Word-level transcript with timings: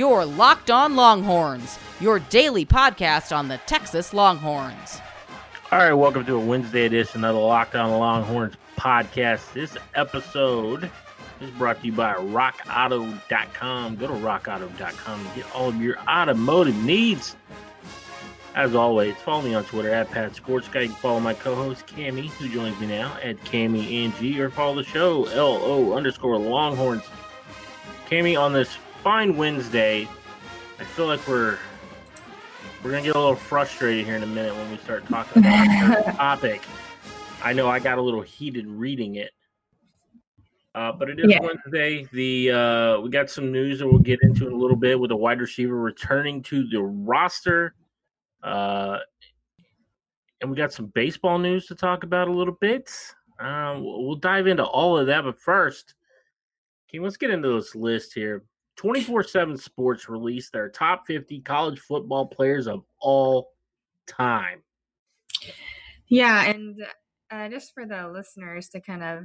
your 0.00 0.24
Locked 0.24 0.70
On 0.70 0.96
Longhorns, 0.96 1.78
your 2.00 2.20
daily 2.20 2.64
podcast 2.64 3.36
on 3.36 3.48
the 3.48 3.58
Texas 3.66 4.14
Longhorns. 4.14 4.98
All 5.70 5.78
right, 5.78 5.92
welcome 5.92 6.24
to 6.24 6.36
a 6.36 6.40
Wednesday 6.40 6.86
edition 6.86 7.22
of 7.22 7.34
the 7.34 7.40
Locked 7.40 7.76
On 7.76 7.90
Longhorns 7.90 8.54
podcast. 8.78 9.52
This 9.52 9.76
episode 9.94 10.90
is 11.42 11.50
brought 11.50 11.80
to 11.80 11.86
you 11.86 11.92
by 11.92 12.14
rockauto.com. 12.14 13.96
Go 13.96 14.06
to 14.06 14.14
rockauto.com 14.14 15.20
and 15.20 15.34
get 15.34 15.54
all 15.54 15.68
of 15.68 15.76
your 15.82 15.98
automotive 16.08 16.82
needs. 16.82 17.36
As 18.54 18.74
always, 18.74 19.14
follow 19.16 19.42
me 19.42 19.52
on 19.52 19.64
Twitter 19.64 19.90
at 19.90 20.10
Pat 20.10 20.34
Sports 20.34 20.66
Guy. 20.68 20.80
You 20.80 20.88
can 20.88 20.96
follow 20.96 21.20
my 21.20 21.34
co-host 21.34 21.86
Cammy, 21.86 22.30
who 22.30 22.48
joins 22.48 22.80
me 22.80 22.86
now 22.86 23.18
at 23.22 23.36
NG, 23.52 24.40
or 24.40 24.48
follow 24.48 24.76
the 24.76 24.84
show 24.84 25.26
LO 25.34 25.92
underscore 25.94 26.38
Longhorns. 26.38 27.04
Cammy, 28.08 28.40
on 28.40 28.54
this 28.54 28.78
fine 29.02 29.36
Wednesday, 29.36 30.06
I 30.78 30.84
feel 30.84 31.06
like 31.06 31.26
we're 31.26 31.58
we're 32.82 32.90
gonna 32.90 33.02
get 33.02 33.16
a 33.16 33.18
little 33.18 33.34
frustrated 33.34 34.04
here 34.04 34.16
in 34.16 34.22
a 34.22 34.26
minute 34.26 34.54
when 34.54 34.70
we 34.70 34.76
start 34.78 35.06
talking 35.06 35.42
about 35.42 36.04
the 36.06 36.12
topic. 36.12 36.62
I 37.42 37.52
know 37.54 37.68
I 37.68 37.78
got 37.78 37.98
a 37.98 38.02
little 38.02 38.20
heated 38.20 38.66
reading 38.66 39.16
it, 39.16 39.30
uh, 40.74 40.92
but 40.92 41.08
it 41.08 41.18
is 41.18 41.30
Yeah. 41.30 41.40
Wednesday. 41.40 42.06
The 42.12 42.50
uh, 42.50 43.00
we 43.00 43.08
got 43.10 43.30
some 43.30 43.50
news 43.50 43.78
that 43.78 43.88
we'll 43.88 44.00
get 44.00 44.18
into 44.22 44.46
in 44.46 44.52
a 44.52 44.56
little 44.56 44.76
bit 44.76 45.00
with 45.00 45.10
a 45.12 45.16
wide 45.16 45.40
receiver 45.40 45.76
returning 45.76 46.42
to 46.44 46.68
the 46.68 46.82
roster, 46.82 47.74
uh, 48.42 48.98
and 50.42 50.50
we 50.50 50.56
got 50.56 50.72
some 50.72 50.86
baseball 50.86 51.38
news 51.38 51.66
to 51.66 51.74
talk 51.74 52.04
about 52.04 52.28
a 52.28 52.32
little 52.32 52.56
bit. 52.60 52.90
Um, 53.38 53.82
we'll 53.82 54.16
dive 54.16 54.46
into 54.46 54.64
all 54.64 54.98
of 54.98 55.06
that, 55.06 55.24
but 55.24 55.38
first, 55.38 55.94
okay, 56.88 56.98
let's 56.98 57.16
get 57.16 57.30
into 57.30 57.54
this 57.54 57.74
list 57.74 58.12
here. 58.12 58.44
24 58.80 59.24
7 59.24 59.58
Sports 59.58 60.08
released 60.08 60.54
their 60.54 60.70
top 60.70 61.06
50 61.06 61.42
college 61.42 61.78
football 61.78 62.26
players 62.26 62.66
of 62.66 62.82
all 62.98 63.52
time. 64.06 64.62
Yeah, 66.06 66.46
and 66.46 66.80
uh, 67.30 67.50
just 67.50 67.74
for 67.74 67.84
the 67.84 68.08
listeners 68.08 68.70
to 68.70 68.80
kind 68.80 69.04
of, 69.04 69.24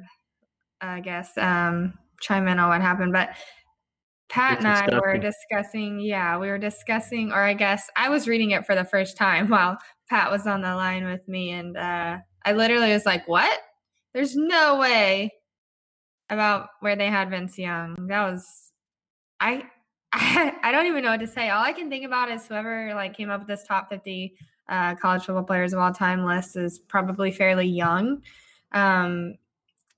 I 0.81 0.99
guess, 0.99 1.37
um, 1.37 1.93
chime 2.19 2.49
in 2.49 2.59
on 2.59 2.67
what 2.67 2.81
happened, 2.81 3.13
but 3.13 3.29
Pat 4.27 4.57
It's 4.57 4.65
and 4.65 4.93
I 4.93 4.99
were 4.99 5.17
discussing, 5.17 6.01
yeah, 6.01 6.37
we 6.37 6.47
were 6.47 6.57
discussing, 6.57 7.31
or 7.31 7.41
I 7.41 7.53
guess 7.53 7.89
I 7.95 8.09
was 8.09 8.27
reading 8.27 8.51
it 8.51 8.65
for 8.65 8.75
the 8.75 8.83
first 8.83 9.15
time 9.15 9.47
while 9.49 9.77
Pat 10.09 10.31
was 10.31 10.45
on 10.47 10.63
the 10.63 10.75
line 10.75 11.05
with 11.05 11.25
me, 11.29 11.51
and 11.51 11.77
uh, 11.77 12.17
I 12.43 12.51
literally 12.51 12.91
was 12.91 13.05
like, 13.05 13.25
"What? 13.25 13.57
There's 14.13 14.35
no 14.35 14.79
way." 14.79 15.31
About 16.27 16.69
where 16.79 16.95
they 16.95 17.05
had 17.05 17.29
Vince 17.29 17.55
Young. 17.55 18.07
That 18.07 18.31
was, 18.31 18.43
I, 19.39 19.63
I 20.13 20.71
don't 20.71 20.87
even 20.87 21.03
know 21.03 21.11
what 21.11 21.19
to 21.19 21.27
say. 21.27 21.49
All 21.49 21.63
I 21.63 21.73
can 21.73 21.89
think 21.89 22.05
about 22.05 22.29
is 22.31 22.47
whoever 22.47 22.93
like 22.95 23.15
came 23.15 23.29
up 23.29 23.41
with 23.41 23.47
this 23.47 23.63
top 23.63 23.89
fifty 23.89 24.35
uh, 24.69 24.95
college 24.95 25.23
football 25.23 25.43
players 25.43 25.73
of 25.73 25.79
all 25.79 25.91
time 25.91 26.25
list 26.25 26.55
is 26.55 26.79
probably 26.79 27.31
fairly 27.31 27.67
young 27.67 28.21
um, 28.71 29.35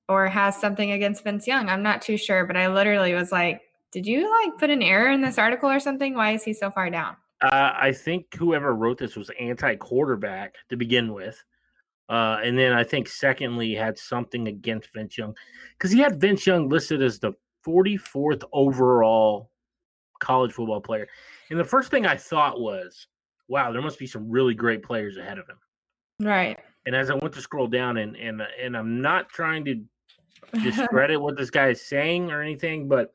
or 0.10 0.28
has 0.28 0.60
something 0.60 0.92
against 0.92 1.24
Vince 1.24 1.48
Young. 1.48 1.70
I'm 1.70 1.84
not 1.84 2.02
too 2.02 2.18
sure, 2.18 2.46
but 2.46 2.58
I 2.58 2.68
literally 2.68 3.14
was 3.14 3.31
like, 3.31 3.62
did 3.92 4.06
you 4.06 4.30
like 4.44 4.58
put 4.58 4.70
an 4.70 4.81
error 4.81 5.09
in 5.12 5.22
this 5.22 5.38
article 5.38 5.70
or 5.70 5.80
something? 5.80 6.14
Why 6.14 6.31
is 6.31 6.44
he 6.44 6.53
so 6.53 6.70
far 6.70 6.90
down? 6.90 7.16
Uh, 7.42 7.74
I 7.80 7.92
think 7.92 8.34
whoever 8.36 8.74
wrote 8.76 8.97
this 8.97 9.16
was 9.16 9.30
anti 9.40 9.76
quarterback 9.76 10.56
to 10.70 10.78
begin 10.78 11.14
with. 11.14 11.42
Uh, 12.09 12.40
and 12.42 12.58
then 12.58 12.72
I 12.72 12.84
think, 12.84 13.09
secondly, 13.09 13.76
had 13.76 13.97
something 13.97 14.47
against 14.47 14.94
Vince 14.94 15.18
Young 15.18 15.36
because 15.78 15.92
he 15.92 16.00
had 16.00 16.22
Vince 16.22 16.47
Young 16.47 16.70
listed 16.70 17.02
as 17.02 17.20
the 17.20 17.34
44th 17.67 18.44
overall 18.53 19.51
college 20.19 20.53
football 20.53 20.81
player. 20.81 21.07
And 21.50 21.59
the 21.59 21.66
first 21.66 21.91
thing 21.91 22.05
I 22.05 22.16
thought 22.16 22.59
was, 22.59 23.07
wow, 23.47 23.72
there 23.72 23.81
must 23.81 24.00
be 24.00 24.07
some 24.07 24.29
really 24.29 24.53
great 24.53 24.83
players 24.83 25.17
ahead 25.17 25.38
of 25.38 25.47
him. 25.47 25.57
Right. 26.22 26.57
And 26.85 26.95
as 26.95 27.09
I 27.09 27.16
went 27.16 27.33
to 27.33 27.41
scroll 27.41 27.67
down, 27.67 27.97
and 27.97 28.16
and 28.16 28.41
and 28.61 28.75
I'm 28.75 29.01
not 29.01 29.29
trying 29.29 29.66
to 29.66 29.83
discredit 30.63 31.22
what 31.22 31.38
this 31.38 31.50
guy 31.50 31.69
is 31.69 31.81
saying 31.81 32.31
or 32.31 32.41
anything, 32.41 32.88
but 32.88 33.13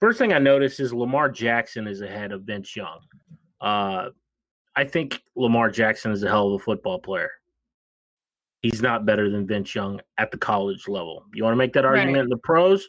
first 0.00 0.18
thing 0.18 0.32
I 0.32 0.38
noticed 0.38 0.80
is 0.80 0.92
Lamar 0.94 1.30
Jackson 1.30 1.86
is 1.86 2.00
ahead 2.00 2.32
of 2.32 2.42
Vince 2.42 2.74
Young. 2.74 3.00
Uh, 3.60 4.08
I 4.74 4.84
think 4.84 5.22
Lamar 5.36 5.70
Jackson 5.70 6.12
is 6.12 6.22
a 6.22 6.28
hell 6.28 6.48
of 6.48 6.60
a 6.60 6.64
football 6.64 6.98
player. 6.98 7.30
He's 8.62 8.80
not 8.80 9.04
better 9.04 9.30
than 9.30 9.46
Vince 9.46 9.74
Young 9.74 10.00
at 10.16 10.30
the 10.30 10.38
college 10.38 10.88
level. 10.88 11.24
You 11.34 11.44
want 11.44 11.52
to 11.52 11.58
make 11.58 11.74
that 11.74 11.84
Right. 11.84 12.00
argument 12.00 12.24
in 12.24 12.30
the 12.30 12.38
pros? 12.38 12.88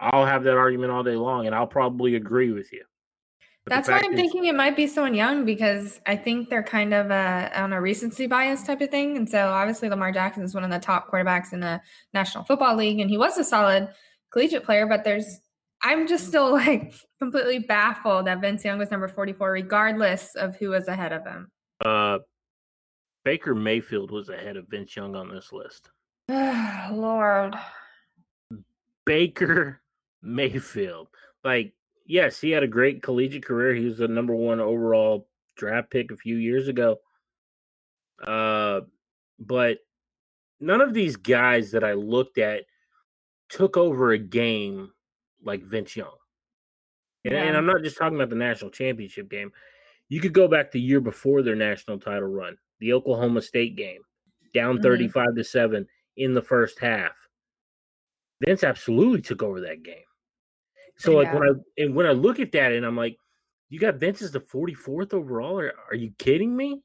I'll 0.00 0.26
have 0.26 0.44
that 0.44 0.56
argument 0.56 0.92
all 0.92 1.02
day 1.02 1.16
long, 1.16 1.46
and 1.46 1.54
I'll 1.54 1.66
probably 1.66 2.16
agree 2.16 2.52
with 2.52 2.72
you. 2.72 2.82
But 3.64 3.74
That's 3.74 3.88
why 3.88 4.00
I'm 4.04 4.12
is- 4.12 4.20
thinking 4.20 4.44
it 4.44 4.54
might 4.54 4.76
be 4.76 4.86
someone 4.86 5.14
young 5.14 5.44
because 5.44 6.00
I 6.06 6.14
think 6.16 6.50
they're 6.50 6.62
kind 6.62 6.94
of 6.94 7.10
uh, 7.10 7.50
on 7.54 7.72
a 7.72 7.80
recency 7.80 8.26
bias 8.28 8.62
type 8.62 8.80
of 8.80 8.90
thing. 8.90 9.16
And 9.16 9.28
so 9.28 9.48
obviously 9.48 9.88
Lamar 9.88 10.12
Jackson 10.12 10.44
is 10.44 10.54
one 10.54 10.62
of 10.62 10.70
the 10.70 10.78
top 10.78 11.10
quarterbacks 11.10 11.52
in 11.52 11.58
the 11.60 11.80
National 12.14 12.44
Football 12.44 12.76
League, 12.76 13.00
and 13.00 13.10
he 13.10 13.18
was 13.18 13.36
a 13.38 13.42
solid 13.44 13.88
collegiate 14.30 14.62
player. 14.62 14.86
But 14.86 15.02
there's, 15.02 15.40
I'm 15.82 16.06
just 16.06 16.28
still 16.28 16.52
like 16.52 16.94
completely 17.18 17.58
baffled 17.58 18.26
that 18.28 18.40
Vince 18.40 18.64
Young 18.64 18.78
was 18.78 18.92
number 18.92 19.08
44, 19.08 19.50
regardless 19.50 20.36
of 20.36 20.54
who 20.56 20.68
was 20.68 20.86
ahead 20.86 21.12
of 21.12 21.24
him. 21.26 21.50
uh, 21.84 22.18
Baker 23.24 23.56
Mayfield 23.56 24.12
was 24.12 24.28
ahead 24.28 24.56
of 24.56 24.68
Vince 24.68 24.94
Young 24.94 25.16
on 25.16 25.28
this 25.28 25.52
list. 25.52 25.90
Lord. 26.92 27.56
Baker 29.04 29.80
Mayfield. 30.26 31.08
Like, 31.44 31.72
yes, 32.04 32.40
he 32.40 32.50
had 32.50 32.62
a 32.62 32.68
great 32.68 33.02
collegiate 33.02 33.44
career. 33.44 33.74
He 33.74 33.84
was 33.84 33.98
the 33.98 34.08
number 34.08 34.34
one 34.34 34.60
overall 34.60 35.28
draft 35.56 35.90
pick 35.90 36.10
a 36.10 36.16
few 36.16 36.36
years 36.36 36.68
ago. 36.68 36.98
Uh, 38.26 38.80
but 39.38 39.78
none 40.60 40.80
of 40.80 40.94
these 40.94 41.16
guys 41.16 41.70
that 41.72 41.84
I 41.84 41.92
looked 41.92 42.38
at 42.38 42.64
took 43.48 43.76
over 43.76 44.12
a 44.12 44.18
game 44.18 44.90
like 45.42 45.62
Vince 45.62 45.94
Young. 45.96 46.16
And, 47.24 47.34
and 47.34 47.56
I'm 47.56 47.66
not 47.66 47.82
just 47.82 47.96
talking 47.96 48.16
about 48.16 48.30
the 48.30 48.36
national 48.36 48.70
championship 48.70 49.28
game. 49.28 49.52
You 50.08 50.20
could 50.20 50.32
go 50.32 50.48
back 50.48 50.70
the 50.70 50.80
year 50.80 51.00
before 51.00 51.42
their 51.42 51.56
national 51.56 51.98
title 51.98 52.28
run, 52.28 52.56
the 52.78 52.92
Oklahoma 52.92 53.42
State 53.42 53.76
game, 53.76 54.02
down 54.54 54.78
Mhm. 54.78 54.82
35 54.82 55.34
to 55.36 55.44
7 55.44 55.86
in 56.16 56.34
the 56.34 56.42
first 56.42 56.78
half. 56.78 57.28
Vince 58.44 58.64
absolutely 58.64 59.22
took 59.22 59.42
over 59.42 59.60
that 59.62 59.82
game. 59.82 60.05
So 60.98 61.12
like 61.12 61.32
when 61.32 61.42
I 61.42 61.82
and 61.82 61.94
when 61.94 62.06
I 62.06 62.12
look 62.12 62.40
at 62.40 62.52
that 62.52 62.72
and 62.72 62.84
I'm 62.84 62.96
like, 62.96 63.16
you 63.68 63.78
got 63.78 63.96
Vince 63.96 64.22
as 64.22 64.32
the 64.32 64.40
44th 64.40 65.12
overall? 65.12 65.58
Are, 65.58 65.72
are 65.90 65.96
you 65.96 66.12
kidding 66.18 66.56
me? 66.56 66.82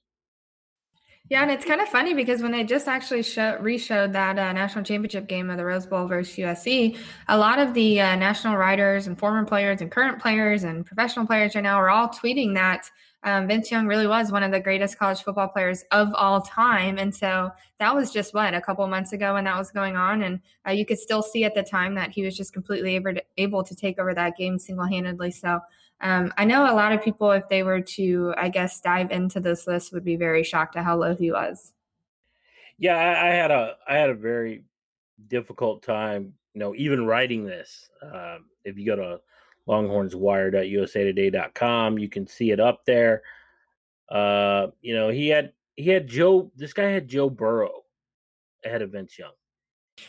Yeah, 1.30 1.44
and 1.44 1.52
it's 1.52 1.64
kind 1.64 1.80
of 1.80 1.88
funny 1.88 2.14
because 2.14 2.42
when 2.42 2.52
they 2.52 2.66
just 2.66 2.90
actually 2.90 3.24
show, 3.24 3.58
re-showed 3.62 4.12
that 4.12 4.38
uh, 4.38 4.52
national 4.52 4.84
championship 4.84 5.30
game 5.30 5.50
of 5.50 5.56
the 5.56 5.64
Rose 5.64 5.86
Bowl 5.86 6.06
versus 6.06 6.36
USC, 6.36 6.98
a 7.30 7.38
lot 7.38 7.58
of 7.58 7.74
the 7.74 8.02
uh, 8.02 8.16
national 8.18 8.58
writers 8.58 9.08
and 9.08 9.18
former 9.18 9.46
players 9.46 9.80
and 9.80 9.90
current 9.90 10.20
players 10.20 10.66
and 10.66 10.86
professional 10.86 11.26
players 11.26 11.56
right 11.56 11.64
now 11.64 11.78
are 11.78 11.90
all 11.90 12.10
tweeting 12.10 12.54
that 12.56 12.90
um, 13.24 13.48
Vince 13.48 13.70
Young 13.70 13.88
really 13.88 14.08
was 14.08 14.32
one 14.32 14.44
of 14.44 14.52
the 14.52 14.60
greatest 14.60 14.98
college 14.98 15.22
football 15.22 15.48
players 15.48 15.84
of 15.92 16.14
all 16.16 16.42
time. 16.42 16.98
And 16.98 17.16
so 17.16 17.52
that 17.78 17.94
was 17.96 18.12
just 18.12 18.34
what 18.34 18.54
a 18.54 18.62
couple 18.62 18.86
months 18.88 19.14
ago 19.14 19.34
when 19.36 19.44
that 19.44 19.58
was 19.58 19.72
going 19.72 19.96
on, 19.96 20.24
and 20.24 20.40
uh, 20.68 20.72
you 20.72 20.86
could 20.86 21.00
still 21.00 21.22
see 21.22 21.44
at 21.44 21.54
the 21.54 21.64
time 21.64 21.96
that 21.96 22.12
he 22.12 22.24
was 22.24 22.36
just 22.36 22.54
completely 22.54 22.96
able 22.96 23.14
to, 23.14 23.24
able 23.38 23.64
to 23.64 23.76
take 23.76 24.00
over 24.00 24.14
that 24.14 24.38
game 24.38 24.58
single-handedly. 24.58 25.32
So 25.32 25.60
um, 26.02 26.34
I 26.38 26.46
know 26.46 26.64
a 26.64 26.74
lot 26.74 26.94
of 26.94 27.04
people, 27.04 27.32
if 27.32 27.48
they 27.48 27.62
were 27.62 27.82
to, 27.82 28.34
I 28.38 28.50
guess, 28.50 28.82
dive 28.82 29.12
into 29.12 29.40
this 29.40 29.68
list, 29.68 29.94
would 29.94 30.04
be 30.04 30.16
very 30.16 30.44
shocked 30.44 30.76
at 30.76 30.84
how 30.84 30.98
low 30.98 31.16
he 31.16 31.32
was. 31.32 31.74
Yeah, 32.80 32.96
I, 32.96 33.28
I 33.28 33.32
had 33.34 33.52
a 33.52 33.76
I 33.88 33.96
had 33.96 34.10
a 34.10 34.16
very 34.16 34.64
difficult 35.28 35.84
time, 35.84 36.34
you 36.56 36.60
know, 36.60 36.74
even 36.76 37.06
writing 37.06 37.46
this. 37.46 37.90
Um, 38.02 38.46
if 38.66 38.80
you 38.80 38.86
go 38.88 38.96
to 38.96 39.22
longhornswire.usatoday.com, 39.68 42.00
you 42.00 42.10
can 42.10 42.28
see 42.28 42.52
it 42.52 42.60
up 42.60 42.86
there. 42.86 43.22
Uh, 44.10 44.68
you 44.82 44.94
know, 44.94 45.10
he 45.10 45.30
had 45.30 45.54
he 45.76 45.90
had 45.90 46.08
Joe. 46.08 46.52
This 46.56 46.74
guy 46.74 46.90
had 46.90 47.08
Joe 47.08 47.30
Burrow 47.30 47.84
ahead 48.66 48.82
of 48.82 48.92
Vince 48.92 49.18
Young. 49.18 49.32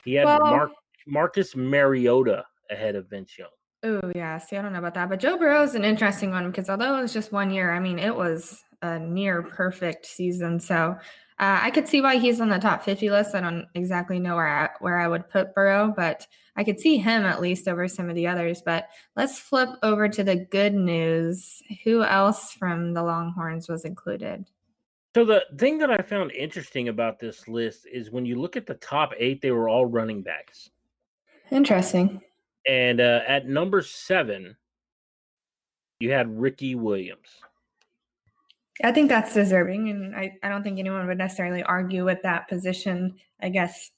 He 0.05 0.15
had 0.15 0.27
Well- 0.27 0.41
Mark 0.41 0.71
Marcus 1.07 1.57
Mariota 1.57 2.45
ahead 2.71 2.97
of 2.97 3.09
Vince 3.09 3.39
Young. 3.39 3.49
Oh 3.85 4.13
yeah, 4.15 4.39
see, 4.39 4.57
I 4.57 4.63
don't 4.63 4.73
know 4.73 4.79
about 4.79 4.95
that, 4.95 5.09
but 5.09 5.19
Joe 5.19 5.37
Burrow 5.37 5.65
is 5.65 5.75
an 5.75 5.85
interesting 5.85 6.31
one 6.31 6.49
because 6.51 6.71
although 6.71 6.97
it 6.99 7.03
was 7.03 7.13
just 7.13 7.33
one 7.33 7.51
year, 7.51 7.73
I 7.73 7.81
mean, 7.81 7.99
it 7.99 8.15
was 8.15 8.63
a 8.81 8.99
near 8.99 9.43
perfect 9.43 10.07
season. 10.07 10.61
So 10.61 10.97
uh, 11.43 11.59
I 11.61 11.73
could 11.73 11.89
see 11.89 12.01
why 12.01 12.19
he's 12.19 12.41
on 12.41 12.49
the 12.49 12.59
top 12.61 12.85
fifty 12.85 13.11
list. 13.11 13.35
I 13.35 13.41
don't 13.41 13.67
exactly 13.75 14.21
know 14.21 14.37
where 14.37 14.47
I, 14.47 14.69
where 14.79 15.01
I 15.01 15.09
would 15.09 15.29
put 15.29 15.55
Burrow, 15.57 15.93
but 15.95 16.25
I 16.55 16.63
could 16.63 16.79
see 16.79 16.99
him 16.99 17.25
at 17.25 17.41
least 17.41 17.67
over 17.67 17.89
some 17.89 18.09
of 18.09 18.15
the 18.15 18.29
others. 18.29 18.63
But 18.65 18.89
let's 19.17 19.41
flip 19.41 19.71
over 19.83 20.09
to 20.09 20.23
the 20.23 20.37
good 20.37 20.73
news. 20.73 21.61
Who 21.83 22.05
else 22.05 22.53
from 22.53 22.95
the 22.95 23.03
Longhorns 23.03 23.69
was 23.69 23.85
included? 23.85 24.47
So 25.17 25.25
the 25.25 25.45
thing 25.59 25.79
that 25.79 25.91
I 25.91 25.99
found 25.99 26.31
interesting 26.31 26.89
about 26.89 27.19
this 27.19 27.49
list 27.49 27.89
is 27.93 28.13
when 28.13 28.25
you 28.25 28.41
look 28.41 28.57
at 28.57 28.67
the 28.67 28.75
top 28.75 29.13
eight, 29.19 29.43
they 29.43 29.51
were 29.51 29.69
all 29.69 29.85
running 29.85 30.23
backs. 30.23 30.71
Interesting. 31.51 32.23
And 32.69 33.01
uh, 33.01 33.23
at 33.27 33.49
number 33.49 33.83
seven, 33.83 34.57
you 35.99 36.13
had 36.13 36.41
Ricky 36.41 36.77
Williams. 36.77 37.29
I 38.83 38.93
think 38.93 39.09
that's 39.09 39.35
deserving, 39.35 39.89
and 39.89 40.15
I, 40.15 40.37
I 40.43 40.49
don't 40.49 40.63
think 40.63 40.79
anyone 40.79 41.07
would 41.07 41.19
necessarily 41.19 41.63
argue 41.63 42.05
with 42.05 42.23
that 42.23 42.49
position. 42.49 43.15
I 43.41 43.49
guess 43.49 43.91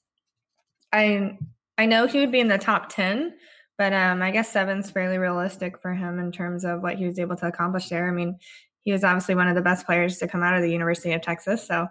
I 0.93 1.37
I 1.77 1.85
know 1.85 2.07
he 2.07 2.19
would 2.19 2.31
be 2.31 2.39
in 2.39 2.47
the 2.47 2.57
top 2.57 2.89
ten, 2.89 3.33
but 3.77 3.93
um, 3.93 4.21
I 4.21 4.31
guess 4.31 4.51
seven's 4.51 4.91
fairly 4.91 5.17
realistic 5.17 5.81
for 5.81 5.93
him 5.93 6.19
in 6.19 6.31
terms 6.31 6.63
of 6.65 6.81
what 6.81 6.95
he 6.95 7.05
was 7.05 7.19
able 7.19 7.35
to 7.37 7.47
accomplish 7.47 7.89
there. 7.89 8.07
I 8.07 8.11
mean, 8.11 8.37
he 8.81 8.91
was 8.91 9.03
obviously 9.03 9.35
one 9.35 9.47
of 9.47 9.55
the 9.55 9.61
best 9.61 9.85
players 9.85 10.17
to 10.19 10.27
come 10.27 10.43
out 10.43 10.55
of 10.55 10.61
the 10.61 10.71
University 10.71 11.13
of 11.13 11.21
Texas, 11.21 11.65
so 11.65 11.87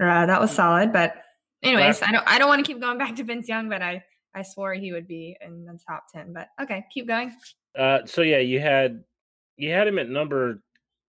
uh, 0.00 0.26
that 0.26 0.40
was 0.40 0.50
solid. 0.50 0.92
But 0.92 1.14
anyways, 1.62 2.02
I 2.02 2.12
don't 2.12 2.26
I 2.26 2.38
don't 2.38 2.48
want 2.48 2.64
to 2.64 2.70
keep 2.70 2.80
going 2.80 2.98
back 2.98 3.16
to 3.16 3.24
Vince 3.24 3.48
Young, 3.48 3.68
but 3.68 3.82
I 3.82 4.04
I 4.34 4.42
swore 4.42 4.74
he 4.74 4.92
would 4.92 5.08
be 5.08 5.36
in 5.40 5.64
the 5.64 5.78
top 5.88 6.04
ten. 6.12 6.32
But 6.32 6.48
okay, 6.60 6.84
keep 6.92 7.06
going. 7.06 7.34
Uh, 7.78 8.00
so 8.04 8.22
yeah, 8.22 8.38
you 8.38 8.60
had 8.60 9.02
you 9.56 9.72
had 9.72 9.88
him 9.88 9.98
at 9.98 10.08
number 10.08 10.62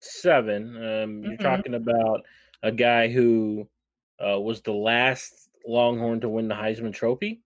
seven. 0.04 0.76
Um, 0.76 1.24
you're 1.24 1.38
Mhm. 1.38 1.38
talking 1.38 1.74
about 1.74 2.24
a 2.62 2.72
guy 2.72 3.08
who 3.08 3.68
uh, 4.24 4.40
was 4.40 4.62
the 4.62 4.72
last 4.72 5.50
Longhorn 5.66 6.20
to 6.22 6.28
win 6.28 6.48
the 6.48 6.54
Heisman 6.54 6.94
Trophy. 6.94 7.42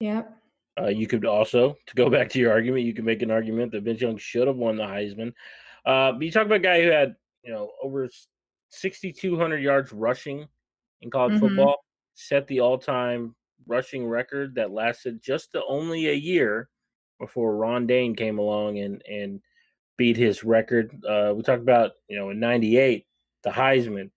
Yep. 0.00 0.36
Uh, 0.78 0.88
you 0.88 1.06
could 1.06 1.24
also, 1.24 1.74
to 1.86 1.94
go 1.94 2.10
back 2.10 2.28
to 2.28 2.38
your 2.38 2.52
argument, 2.52 2.84
you 2.84 2.92
could 2.92 3.04
make 3.04 3.22
an 3.22 3.30
argument 3.30 3.72
that 3.72 3.82
Vince 3.82 4.00
Young 4.00 4.18
should 4.18 4.46
have 4.46 4.56
won 4.56 4.76
the 4.76 4.82
Heisman. 4.84 5.32
Uh, 5.86 6.12
but 6.12 6.20
you 6.22 6.30
talk 6.30 6.44
about 6.44 6.56
a 6.56 6.60
guy 6.60 6.82
who 6.82 6.90
had, 6.90 7.16
you 7.42 7.50
know, 7.52 7.72
over 7.82 8.08
6,200 8.70 9.58
yards 9.62 9.92
rushing 9.92 10.46
in 11.00 11.10
college 11.10 11.34
Mhm. 11.34 11.36
football, 11.36 11.76
set 12.14 12.46
the 12.46 12.60
all-time 12.60 13.34
rushing 13.66 14.06
record 14.06 14.54
that 14.56 14.70
lasted 14.70 15.22
just 15.22 15.52
the, 15.52 15.64
only 15.64 16.08
a 16.08 16.14
year 16.14 16.68
before 17.18 17.56
Ron 17.56 17.86
Dayne 17.86 18.14
came 18.14 18.38
along 18.38 18.78
and 18.78 19.02
and 19.06 19.40
beat 19.96 20.16
his 20.16 20.44
record. 20.44 20.92
Uh, 21.04 21.32
we 21.36 21.42
talked 21.42 21.62
about, 21.62 21.92
you 22.08 22.18
know, 22.18 22.30
in 22.30 22.38
'98, 22.40 23.06
the 23.42 23.50
Heisman, 23.50 24.10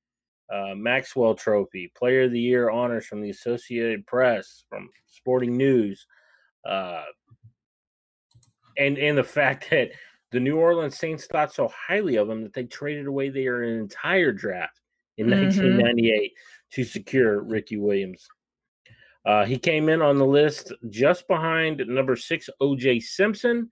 uh, 0.52 0.76
Maxwell 0.76 1.36
Trophy, 1.36 1.92
Player 1.96 2.24
of 2.24 2.32
the 2.32 2.40
Year 2.40 2.70
honors 2.70 3.06
from 3.06 3.22
the 3.22 3.30
Associated 3.30 4.06
Press, 4.08 4.64
from 4.70 4.90
Sporting 5.08 5.56
News, 5.58 6.06
uh, 6.68 7.04
and 8.78 8.98
and 8.98 9.18
the 9.18 9.24
fact 9.40 9.70
that 9.72 9.92
the 10.32 10.40
New 10.40 10.58
Orleans 10.58 10.98
Saints 10.98 11.26
thought 11.26 11.54
so 11.54 11.68
highly 11.70 12.18
of 12.18 12.30
him 12.30 12.44
that 12.44 12.54
they 12.54 12.64
traded 12.66 13.08
away 13.08 13.30
their 13.30 13.64
entire 13.64 14.32
draft 14.32 14.80
in 15.18 15.28
Mhm. 15.28 15.42
1998 15.42 16.34
to 16.74 16.84
secure 16.84 17.42
Ricky 17.42 17.78
Williams. 17.78 18.28
Uh, 19.26 19.44
he 19.46 19.58
came 19.58 19.90
in 19.90 20.02
on 20.02 20.18
the 20.18 20.26
list 20.26 20.72
just 20.90 21.28
behind 21.28 21.84
number 21.88 22.16
six, 22.16 22.50
OJ 22.62 23.00
Simpson. 23.02 23.72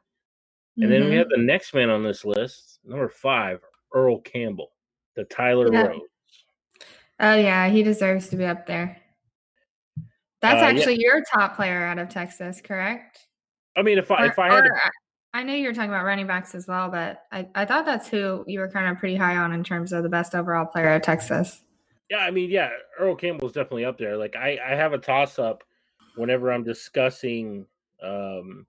And 0.79 0.91
then 0.91 1.05
we 1.05 1.11
Mhm. 1.11 1.17
have 1.17 1.29
the 1.29 1.37
next 1.37 1.73
man 1.73 1.89
on 1.89 2.03
this 2.03 2.23
list, 2.23 2.79
number 2.83 3.09
five, 3.09 3.61
Earl 3.93 4.19
Campbell, 4.21 4.71
the 5.15 5.23
Tyler 5.25 5.71
Yeah. 5.73 5.87
Rose. 5.87 6.01
Oh 7.19 7.35
yeah, 7.35 7.67
he 7.69 7.81
deserves 7.81 8.29
to 8.29 8.35
be 8.35 8.45
up 8.45 8.67
there. 8.67 9.01
That's 10.41 10.61
Uh, 10.61 10.65
yeah. 10.67 10.71
actually 10.71 10.99
your 10.99 11.23
top 11.23 11.55
player 11.55 11.83
out 11.83 11.97
of 11.97 12.09
Texas, 12.09 12.61
correct? 12.61 13.27
I 13.75 13.81
mean, 13.81 13.97
if 13.97 14.11
I 14.11 14.27
if 14.27 14.37
I 14.37 14.53
had 14.53 14.61
to 14.65 14.69
or 14.69 14.75
I- 14.77 14.91
I 15.33 15.43
know 15.43 15.53
you 15.53 15.67
were 15.67 15.73
talking 15.73 15.89
about 15.89 16.05
running 16.05 16.25
backs 16.25 16.55
as 16.55 16.67
well, 16.67 16.89
but 16.89 17.23
I, 17.31 17.47
I 17.53 17.65
thought 17.65 17.85
that's 17.85 18.07
who 18.07 18.43
you 18.47 18.59
were 18.59 18.69
kind 18.69 18.87
of 18.89 18.97
pretty 18.97 19.15
high 19.15 19.35
on 19.35 19.51
in 19.53 19.63
terms 19.63 19.93
of 19.93 20.01
the 20.01 20.09
best 20.09 20.33
overall 20.33 20.65
player 20.65 20.93
of 20.93 21.01
Texas. 21.03 21.61
Yeah, 22.09 22.19
I 22.19 22.31
mean, 22.31 22.49
yeah, 22.49 22.71
Earl 22.97 23.15
Campbell's 23.15 23.51
definitely 23.51 23.85
up 23.85 23.97
there. 23.97 24.15
Like 24.17 24.35
I, 24.35 24.57
I 24.65 24.75
have 24.75 24.93
a 24.93 24.97
toss 24.97 25.37
up 25.37 25.63
whenever 26.15 26.51
I'm 26.51 26.63
discussing 26.63 27.67
um 28.01 28.65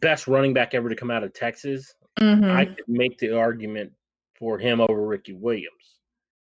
best 0.00 0.26
running 0.28 0.52
back 0.54 0.74
ever 0.74 0.88
to 0.88 0.96
come 0.96 1.10
out 1.10 1.22
of 1.24 1.32
Texas. 1.32 1.94
I 2.18 2.22
Mhm. 2.22 2.76
could 2.76 2.88
make 2.88 3.18
the 3.18 3.36
argument 3.36 3.92
for 4.34 4.58
him 4.58 4.80
over 4.80 5.06
Ricky 5.06 5.32
Williams. 5.32 6.00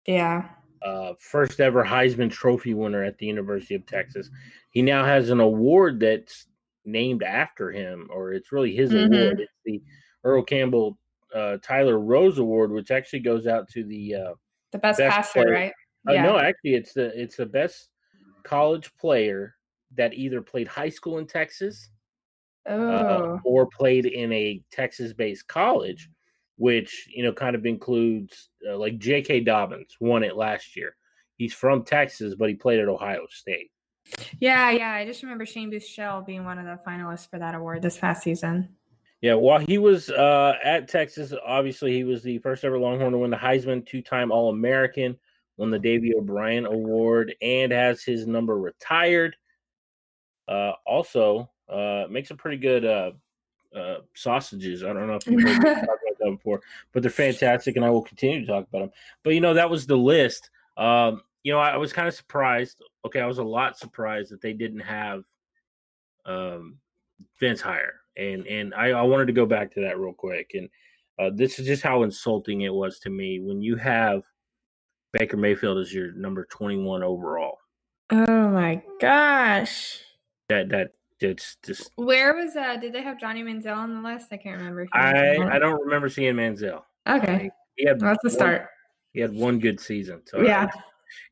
Yeah. 0.06 0.50
Uh 0.82 1.14
first 1.20 1.60
ever 1.60 1.84
Heisman 1.84 2.30
Trophy 2.32 2.74
winner 2.74 3.04
at 3.04 3.18
the 3.18 3.26
University 3.26 3.76
of 3.76 3.86
Texas. 3.86 4.30
He 4.72 4.82
now 4.82 5.04
has 5.04 5.30
an 5.30 5.40
award 5.40 6.00
that's 6.00 6.48
named 6.86 7.24
after 7.24 7.72
him, 7.72 8.08
or 8.12 8.32
it's 8.34 8.52
really 8.52 8.76
his 8.76 8.92
Mhm. 8.92 9.06
award. 9.08 9.40
It's 9.42 9.52
the 9.66 9.82
Earl 10.24 10.44
Campbell 10.44 10.98
uh, 11.34 11.58
Tyler 11.62 12.00
Rose 12.00 12.38
Award, 12.40 12.72
which 12.72 12.90
actually 12.90 13.20
goes 13.20 13.48
out 13.48 13.68
to 13.70 13.84
the 13.84 14.16
uh, 14.16 14.34
The 14.72 14.78
best, 14.78 15.00
Best 15.00 15.16
passer, 15.16 15.44
player. 15.44 15.54
right? 15.54 15.74
Uh, 16.08 16.14
no, 16.14 16.38
actually, 16.40 16.76
it's 16.76 16.94
the 16.94 17.20
it's 17.22 17.36
the 17.36 17.46
best 17.46 17.90
college 18.44 18.96
player 18.98 19.56
that 19.96 20.14
either 20.14 20.42
played 20.42 20.68
high 20.70 20.88
school 20.90 21.18
in 21.18 21.26
Texas 21.28 21.90
uh, 22.68 22.72
Oh. 22.72 23.40
or 23.44 23.68
played 23.68 24.06
in 24.06 24.32
a 24.34 24.62
Texas-based 24.72 25.48
college, 25.48 26.10
which 26.58 27.08
you 27.14 27.24
know 27.24 27.32
kind 27.34 27.56
of 27.56 27.66
includes 27.66 28.50
uh, 28.70 28.78
like 28.78 28.98
J.K. 29.00 29.42
Dobbins 29.42 29.96
won 30.00 30.24
it 30.24 30.36
last 30.36 30.76
year. 30.76 30.96
He's 31.38 31.54
from 31.54 31.84
Texas, 31.84 32.36
but 32.36 32.50
he 32.50 32.56
played 32.56 32.80
at 32.80 32.88
Ohio 32.88 33.26
State. 33.30 33.72
yeah, 34.40 34.72
yeah. 34.72 34.92
I 34.92 35.06
just 35.06 35.22
remember 35.24 35.46
Shane 35.46 35.70
Buechele 35.72 36.26
being 36.26 36.46
one 36.46 36.58
of 36.60 36.66
the 36.66 36.80
finalists 36.90 37.30
for 37.30 37.38
that 37.40 37.54
award 37.56 37.82
this 37.82 37.98
past 37.98 38.24
season. 38.24 38.70
Yeah, 39.22 39.34
while 39.34 39.60
he 39.60 39.78
was 39.80 40.10
uh, 40.12 40.54
at 40.64 40.88
Texas, 40.88 41.34
obviously 41.46 41.92
he 41.94 42.04
was 42.04 42.22
the 42.24 42.38
first 42.40 42.64
ever 42.64 42.78
Longhorn 42.78 43.12
to 43.14 43.18
win 43.18 43.32
the 43.32 43.38
Heisman, 43.38 43.84
two-time 43.86 44.32
All-American, 44.32 45.18
won 45.58 45.72
the 45.72 45.80
Davey 45.80 46.14
O'Brien 46.16 46.66
Award, 46.68 47.34
and 47.42 47.72
has 47.72 48.04
his 48.04 48.28
number 48.28 48.58
retired. 48.60 49.36
Uh, 50.48 50.74
also, 50.86 51.50
uh, 51.70 52.06
makes 52.10 52.30
some 52.30 52.38
pretty 52.38 52.58
good 52.58 52.86
uh, 52.86 53.12
uh, 53.76 53.98
sausages. 54.14 54.84
I 54.84 54.88
don't 54.94 55.08
know 55.08 55.16
if 55.16 55.28
you've 55.28 55.42
heard 55.42 55.60
me 55.60 55.66
talk 55.76 55.84
about 55.84 56.18
that 56.20 56.32
before, 56.32 56.62
but 56.94 57.04
they're 57.04 57.12
fantastic, 57.12 57.76
and 57.76 57.86
I 57.86 57.90
will 57.90 58.02
continue 58.02 58.42
to 58.42 58.48
talk 58.48 58.68
about 58.68 58.80
them. 58.80 58.92
But 59.24 59.34
you 59.34 59.42
know, 59.42 59.54
that 59.54 59.70
was 59.70 59.86
the 59.86 59.98
list. 59.98 60.50
Um, 60.78 61.22
you 61.44 61.52
know, 61.52 61.60
I, 61.60 61.72
I 61.72 61.78
was 61.78 61.94
kind 61.94 62.08
of 62.08 62.14
surprised. 62.14 62.82
Okay, 63.06 63.20
I 63.20 63.26
was 63.26 63.38
a 63.38 63.44
lot 63.44 63.78
surprised 63.78 64.32
that 64.32 64.42
they 64.42 64.54
didn't 64.54 64.82
have 64.82 65.24
um, 66.26 66.78
Vince 67.40 67.62
higher, 67.62 68.02
and 68.16 68.46
and 68.48 68.74
I, 68.74 68.90
I 68.92 69.02
wanted 69.04 69.28
to 69.28 69.34
go 69.34 69.46
back 69.46 69.74
to 69.74 69.82
that 69.82 70.00
real 70.00 70.14
quick. 70.14 70.52
And 70.54 70.70
uh, 71.20 71.32
this 71.34 71.60
is 71.60 71.68
just 71.68 71.84
how 71.84 72.04
insulting 72.04 72.62
it 72.62 72.74
was 72.74 73.00
to 73.00 73.10
me 73.10 73.40
when 73.40 73.62
you 73.62 73.76
have 73.76 74.24
Baker 75.14 75.38
Mayfield 75.38 75.80
as 75.80 75.94
your 75.94 76.12
number 76.14 76.46
twenty 76.46 76.78
one 76.78 77.04
overall. 77.04 77.60
Oh 78.10 78.50
my 78.50 78.82
gosh. 79.00 80.00
That 80.50 80.70
that 80.70 80.92
that's 81.20 81.58
just 81.66 81.92
Where 81.96 82.36
was 82.36 82.56
uh 82.56 82.78
did 82.78 82.94
they 82.94 83.02
have 83.02 83.20
Johnny 83.20 83.44
Manziel 83.44 83.76
on 83.78 83.94
the 84.02 84.08
list? 84.10 84.28
I 84.32 84.38
can't 84.38 84.58
remember. 84.58 84.82
if 84.84 84.90
I 84.94 85.38
I 85.38 85.60
don't 85.60 85.82
remember 85.82 86.10
seeing 86.10 86.36
Manziel. 86.36 86.84
Okay. 87.08 87.50
He 87.76 87.86
had 87.88 88.02
Well, 88.02 88.12
that's 88.12 88.24
the 88.24 88.30
start. 88.30 88.68
He 89.14 89.20
had 89.22 89.34
one 89.34 89.60
good 89.60 89.80
season, 89.80 90.22
so 90.26 90.42
Yeah. 90.42 90.66
it's, 90.66 90.76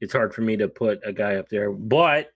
it's 0.02 0.14
hard 0.14 0.34
for 0.34 0.42
me 0.42 0.58
to 0.58 0.68
put 0.68 1.00
a 1.06 1.14
guy 1.14 1.36
up 1.36 1.50
there. 1.50 1.72
But 1.72 2.32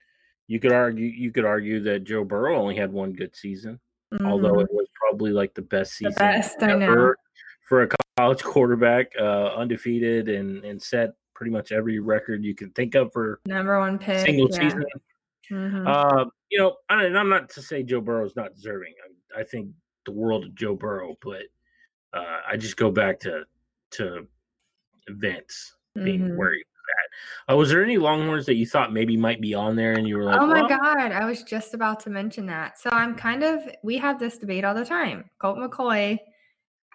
you 0.48 0.60
could 0.60 0.72
argue 0.72 1.06
you 1.06 1.32
could 1.32 1.46
argue 1.46 1.80
that 1.84 2.04
Joe 2.04 2.24
Burrow 2.24 2.58
only 2.60 2.76
had 2.76 2.92
one 2.92 3.14
good 3.14 3.36
season, 3.36 3.80
although 4.26 4.54
Mhm. 4.56 4.64
it 4.64 4.70
was 4.72 4.88
probably 4.96 5.32
like 5.32 5.54
the 5.54 5.62
best 5.62 5.92
the 6.00 6.06
season 6.12 6.14
best, 6.20 6.62
ever 6.62 7.18
for 7.68 7.84
a 7.84 7.90
college 8.18 8.44
quarterback, 8.44 9.12
uh, 9.20 9.54
undefeated 9.56 10.28
and 10.28 10.64
and 10.66 10.82
set 10.82 11.12
pretty 11.36 11.52
much 11.52 11.72
every 11.72 12.00
record 12.00 12.44
you 12.44 12.54
can 12.54 12.70
think 12.72 12.96
of 12.96 13.12
for 13.14 13.40
Number 13.46 13.80
one 13.80 13.98
pick. 13.98 14.26
single 14.26 14.50
yeah. 14.52 14.60
season. 14.60 14.84
Mhm. 15.52 15.88
Uh, 15.88 16.26
you 16.52 16.58
know, 16.60 16.76
I, 16.90 17.04
and 17.06 17.18
I'm 17.18 17.30
not 17.30 17.50
to 17.52 17.62
say 17.62 17.84
Joe 17.84 18.02
Burrow 18.02 18.26
is 18.26 18.36
not 18.36 18.56
deserving. 18.56 18.94
I, 19.36 19.42
I 19.42 19.44
think 19.44 19.70
the 20.06 20.12
world 20.12 20.46
of 20.46 20.56
Joe 20.56 20.76
Burrow, 20.76 21.16
but 21.22 21.44
uh, 22.14 22.40
I 22.50 22.58
just 22.58 22.78
go 22.78 22.92
back 22.92 23.20
to 23.22 23.44
to 23.92 24.28
Vince 25.10 25.76
being 25.96 26.20
Mhm. 26.22 26.36
where 26.38 26.54
he 26.54 26.60
was 26.60 27.46
at. 27.48 27.54
Uh, 27.54 27.58
was 27.58 27.70
there 27.70 27.84
any 27.84 27.98
Longhorns 27.98 28.46
that 28.46 28.56
you 28.56 28.66
thought 28.66 28.94
maybe 28.94 29.18
might 29.18 29.42
be 29.42 29.54
on 29.54 29.76
there, 29.76 29.94
and 29.94 30.08
you 30.08 30.18
were 30.18 30.24
like, 30.24 30.40
oh 30.42 30.46
my 30.48 30.62
"Well, 30.62 30.68
god, 30.70 31.12
I 31.12 31.26
was 31.26 31.44
just 31.44 31.74
about 31.74 32.00
to 32.02 32.10
mention 32.10 32.46
that. 32.48 32.80
So 32.80 32.90
I'm 32.92 33.16
kind 33.16 33.44
of 33.44 33.62
we 33.84 33.98
have 33.98 34.20
this 34.20 34.38
debate 34.38 34.64
all 34.64 34.76
the 34.76 34.86
time. 34.86 35.30
Colt 35.40 35.58
McCoy, 35.58 36.18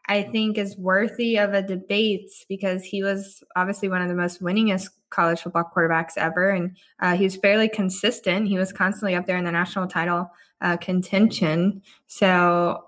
I 0.08 0.22
think, 0.22 0.58
is 0.58 0.76
worthy 0.76 1.36
of 1.38 1.52
a 1.54 1.62
debate 1.62 2.30
because 2.48 2.84
he 2.84 3.02
was 3.02 3.42
obviously 3.56 3.88
one 3.88 4.02
of 4.02 4.08
the 4.08 4.14
most 4.14 4.42
winningest 4.42 4.90
college 5.14 5.40
football 5.40 5.70
quarterbacks 5.74 6.16
ever, 6.16 6.50
and 6.50 6.76
uh, 7.00 7.16
he 7.16 7.24
was 7.24 7.36
fairly 7.36 7.68
consistent. 7.68 8.48
He 8.48 8.58
was 8.58 8.72
constantly 8.72 9.14
up 9.14 9.26
there 9.26 9.36
in 9.36 9.44
the 9.44 9.52
national 9.52 9.86
title 9.86 10.30
uh, 10.60 10.76
contention. 10.78 11.82
So 12.06 12.84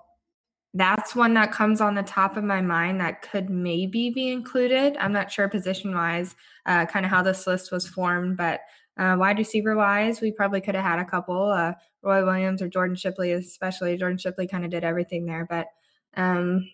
that's 0.73 1.15
one 1.15 1.33
that 1.33 1.51
comes 1.51 1.81
on 1.81 1.95
the 1.95 2.03
top 2.03 2.37
of 2.37 2.43
my 2.43 2.61
mind 2.61 3.01
that 3.01 3.21
could 3.21 3.49
maybe 3.49 4.09
be 4.09 4.31
included. 4.31 4.97
I'm 4.97 5.13
not 5.13 5.31
sure 5.31 5.47
position 5.47 5.93
wise, 5.93 6.35
uh, 6.65 6.85
kind 6.85 7.05
of 7.05 7.11
how 7.11 7.23
this 7.23 7.47
list 7.47 7.71
was 7.71 7.87
formed, 7.87 8.37
but 8.37 8.61
uh, 8.97 9.15
wide 9.17 9.37
receiver 9.37 9.75
wise, 9.75 10.21
we 10.21 10.31
probably 10.31 10.61
could 10.61 10.75
have 10.75 10.83
had 10.83 10.99
a 10.99 11.05
couple. 11.05 11.51
Uh, 11.51 11.73
Roy 12.01 12.25
Williams 12.25 12.61
or 12.61 12.67
Jordan 12.67 12.95
Shipley, 12.95 13.31
especially. 13.31 13.97
Jordan 13.97 14.17
Shipley 14.17 14.47
kind 14.47 14.65
of 14.65 14.71
did 14.71 14.83
everything 14.83 15.25
there, 15.25 15.45
but 15.49 15.67
um, 16.15 16.69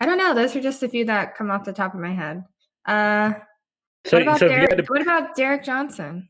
I 0.00 0.06
don't 0.06 0.18
know. 0.18 0.34
Those 0.34 0.56
are 0.56 0.60
just 0.60 0.82
a 0.82 0.88
few 0.88 1.04
that 1.06 1.34
come 1.34 1.50
off 1.50 1.64
the 1.64 1.72
top 1.72 1.94
of 1.94 2.00
my 2.00 2.14
head. 2.14 2.44
So, 4.06 4.16
what, 4.16 4.22
about 4.22 4.38
so 4.38 4.48
Derrick, 4.48 4.76
to 4.76 4.84
what 4.84 5.02
about 5.02 5.34
Derrick 5.34 5.64
Johnson? 5.64 6.28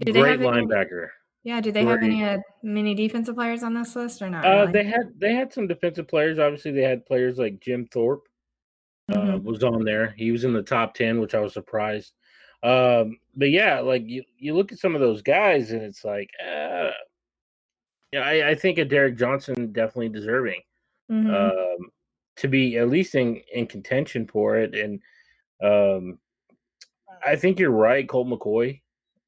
Do 0.00 0.12
they 0.12 0.20
great 0.20 0.40
have 0.40 0.42
any- 0.42 0.66
linebacker, 0.66 1.08
Yeah, 1.44 1.60
do 1.60 1.72
they 1.72 1.84
have 1.84 2.02
any 2.02 2.24
uh, 2.24 2.38
many 2.62 2.94
defensive 2.94 3.34
players 3.34 3.62
on 3.62 3.74
this 3.74 3.94
list 3.96 4.20
or 4.22 4.28
not? 4.28 4.44
Uh, 4.44 4.48
really? 4.48 4.72
They 4.72 4.84
had 4.84 5.12
they 5.18 5.34
had 5.34 5.52
some 5.52 5.66
defensive 5.66 6.08
players. 6.08 6.38
Obviously, 6.38 6.72
they 6.72 6.82
had 6.82 7.06
players 7.06 7.38
like 7.38 7.60
Jim 7.60 7.86
Thorpe 7.86 8.28
uh, 9.10 9.16
mm-hmm. 9.16 9.46
was 9.46 9.62
on 9.62 9.84
there. 9.84 10.14
He 10.16 10.30
was 10.30 10.44
in 10.44 10.52
the 10.52 10.62
top 10.62 10.94
ten, 10.94 11.20
which 11.20 11.34
I 11.34 11.40
was 11.40 11.52
surprised. 11.52 12.12
Um, 12.62 13.18
but 13.36 13.50
yeah, 13.50 13.80
like 13.80 14.04
you, 14.06 14.22
you 14.38 14.54
look 14.54 14.72
at 14.72 14.78
some 14.78 14.94
of 14.94 15.00
those 15.00 15.20
guys, 15.20 15.70
and 15.70 15.82
it's 15.82 16.04
like, 16.04 16.30
uh, 16.42 16.90
yeah, 18.12 18.20
I, 18.20 18.50
I 18.50 18.54
think 18.54 18.78
a 18.78 18.84
Derrick 18.84 19.18
Johnson 19.18 19.72
definitely 19.72 20.08
deserving 20.08 20.62
mm-hmm. 21.10 21.34
um, 21.34 21.90
to 22.36 22.48
be 22.48 22.78
at 22.78 22.88
least 22.88 23.14
in, 23.14 23.40
in 23.52 23.66
contention 23.66 24.26
for 24.26 24.56
it. 24.56 24.74
And 24.74 25.00
um, 25.62 26.18
I 27.24 27.36
think 27.36 27.58
you're 27.58 27.70
right. 27.70 28.08
Colt 28.08 28.28
McCoy 28.28 28.80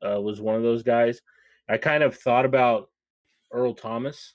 uh, 0.06 0.20
was 0.20 0.40
one 0.40 0.54
of 0.54 0.62
those 0.62 0.82
guys. 0.82 1.20
I 1.68 1.78
kind 1.78 2.02
of 2.02 2.16
thought 2.16 2.44
about 2.44 2.90
Earl 3.52 3.74
Thomas. 3.74 4.34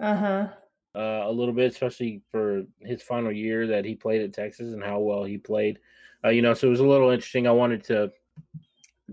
Uh-huh. 0.00 0.48
Uh, 0.94 1.22
a 1.24 1.30
little 1.30 1.54
bit, 1.54 1.70
especially 1.70 2.22
for 2.30 2.62
his 2.80 3.02
final 3.02 3.30
year 3.30 3.66
that 3.68 3.84
he 3.84 3.94
played 3.94 4.22
at 4.22 4.32
Texas 4.32 4.72
and 4.72 4.82
how 4.82 4.98
well 4.98 5.24
he 5.24 5.38
played. 5.38 5.78
Uh, 6.24 6.30
you 6.30 6.42
know, 6.42 6.54
so 6.54 6.66
it 6.66 6.70
was 6.70 6.80
a 6.80 6.86
little 6.86 7.10
interesting. 7.10 7.46
I 7.46 7.52
wanted 7.52 7.84
to 7.84 8.10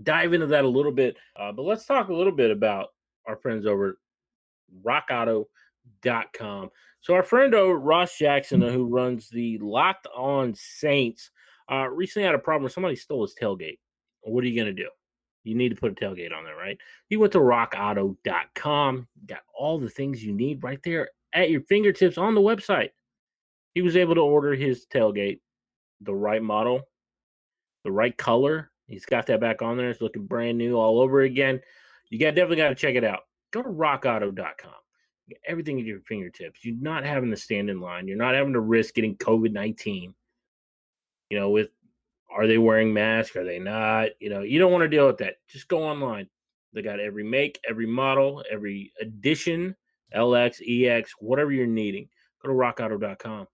dive 0.02 0.32
into 0.32 0.46
that 0.48 0.64
a 0.64 0.68
little 0.68 0.92
bit, 0.92 1.16
uh, 1.36 1.52
but 1.52 1.62
let's 1.62 1.86
talk 1.86 2.08
a 2.08 2.14
little 2.14 2.32
bit 2.32 2.50
about 2.50 2.88
our 3.26 3.36
friends 3.36 3.66
over 3.66 3.90
at 3.90 3.94
RockAuto.com. 4.84 6.70
So 7.00 7.14
our 7.14 7.22
friend 7.22 7.54
over 7.54 7.78
Ross 7.78 8.18
Jackson, 8.18 8.60
who 8.60 8.86
runs 8.86 9.28
the 9.28 9.58
Locked 9.58 10.08
On 10.16 10.54
Saints, 10.54 11.30
uh, 11.70 11.88
recently 11.88 12.26
had 12.26 12.34
a 12.34 12.38
problem 12.38 12.62
where 12.62 12.70
somebody 12.70 12.96
stole 12.96 13.22
his 13.22 13.34
tailgate. 13.40 13.78
What 14.22 14.44
are 14.44 14.48
you 14.48 14.56
going 14.60 14.74
to 14.74 14.82
do? 14.82 14.88
You 15.44 15.54
need 15.54 15.70
to 15.70 15.76
put 15.76 15.92
a 15.92 15.94
tailgate 15.94 16.36
on 16.36 16.44
there, 16.44 16.56
right? 16.56 16.78
He 17.08 17.16
went 17.16 17.32
to 17.32 17.38
rockauto.com, 17.38 19.08
got 19.26 19.40
all 19.56 19.78
the 19.78 19.88
things 19.88 20.24
you 20.24 20.32
need 20.32 20.62
right 20.62 20.80
there 20.82 21.10
at 21.32 21.50
your 21.50 21.62
fingertips 21.62 22.18
on 22.18 22.34
the 22.34 22.40
website. 22.40 22.90
He 23.74 23.82
was 23.82 23.96
able 23.96 24.14
to 24.16 24.20
order 24.20 24.54
his 24.54 24.86
tailgate, 24.92 25.40
the 26.00 26.14
right 26.14 26.42
model, 26.42 26.82
the 27.84 27.92
right 27.92 28.16
color. 28.16 28.70
He's 28.86 29.06
got 29.06 29.26
that 29.26 29.40
back 29.40 29.62
on 29.62 29.76
there. 29.76 29.90
It's 29.90 30.00
looking 30.00 30.26
brand 30.26 30.58
new 30.58 30.76
all 30.76 31.00
over 31.00 31.20
again. 31.20 31.60
You 32.10 32.18
got 32.18 32.34
definitely 32.34 32.56
got 32.56 32.70
to 32.70 32.74
check 32.74 32.94
it 32.94 33.04
out. 33.04 33.20
Go 33.52 33.62
to 33.62 33.68
rockauto.com. 33.68 34.72
Get 35.28 35.40
everything 35.46 35.78
at 35.78 35.84
your 35.86 36.00
fingertips. 36.00 36.64
You're 36.64 36.76
not 36.80 37.04
having 37.04 37.30
to 37.30 37.36
stand 37.36 37.68
in 37.68 37.80
line. 37.80 38.08
You're 38.08 38.16
not 38.16 38.34
having 38.34 38.54
to 38.54 38.60
risk 38.60 38.94
getting 38.94 39.16
COVID 39.16 39.52
19. 39.52 40.14
You 41.30 41.38
know, 41.38 41.50
with 41.50 41.68
are 42.30 42.46
they 42.46 42.58
wearing 42.58 42.92
masks? 42.92 43.36
Are 43.36 43.44
they 43.44 43.58
not? 43.58 44.10
You 44.20 44.30
know, 44.30 44.42
you 44.42 44.58
don't 44.58 44.72
want 44.72 44.82
to 44.82 44.88
deal 44.88 45.06
with 45.06 45.18
that. 45.18 45.36
Just 45.48 45.68
go 45.68 45.82
online. 45.82 46.28
They 46.72 46.82
got 46.82 47.00
every 47.00 47.24
make, 47.24 47.58
every 47.68 47.86
model, 47.86 48.44
every 48.50 48.92
edition, 49.00 49.74
LX, 50.14 50.60
EX, 50.66 51.12
whatever 51.18 51.50
you're 51.50 51.66
needing. 51.66 52.08
Go 52.42 52.48
to 52.48 52.54
rockauto.com. 52.54 53.46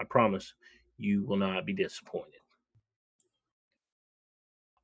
I 0.00 0.04
promise 0.04 0.54
you 0.96 1.24
will 1.24 1.36
not 1.36 1.66
be 1.66 1.74
disappointed. 1.74 2.40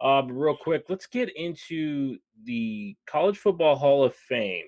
Uh, 0.01 0.23
real 0.27 0.57
quick, 0.57 0.85
let's 0.89 1.07
get 1.07 1.35
into 1.37 2.19
the 2.45 2.97
College 3.07 3.39
Football 3.39 3.77
Hall 3.77 4.05
of 4.05 4.15
Fame. 4.15 4.67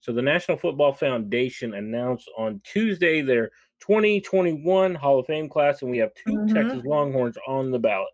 So, 0.00 0.12
the 0.12 0.22
National 0.22 0.56
Football 0.56 0.92
Foundation 0.92 1.74
announced 1.74 2.30
on 2.38 2.60
Tuesday 2.62 3.20
their 3.20 3.50
2021 3.80 4.94
Hall 4.94 5.20
of 5.20 5.26
Fame 5.26 5.48
class, 5.48 5.82
and 5.82 5.90
we 5.90 5.98
have 5.98 6.12
2 6.26 6.32
mm-hmm. 6.32 6.54
Texas 6.54 6.84
Longhorns 6.84 7.36
on 7.46 7.70
the 7.70 7.78
ballot. 7.78 8.08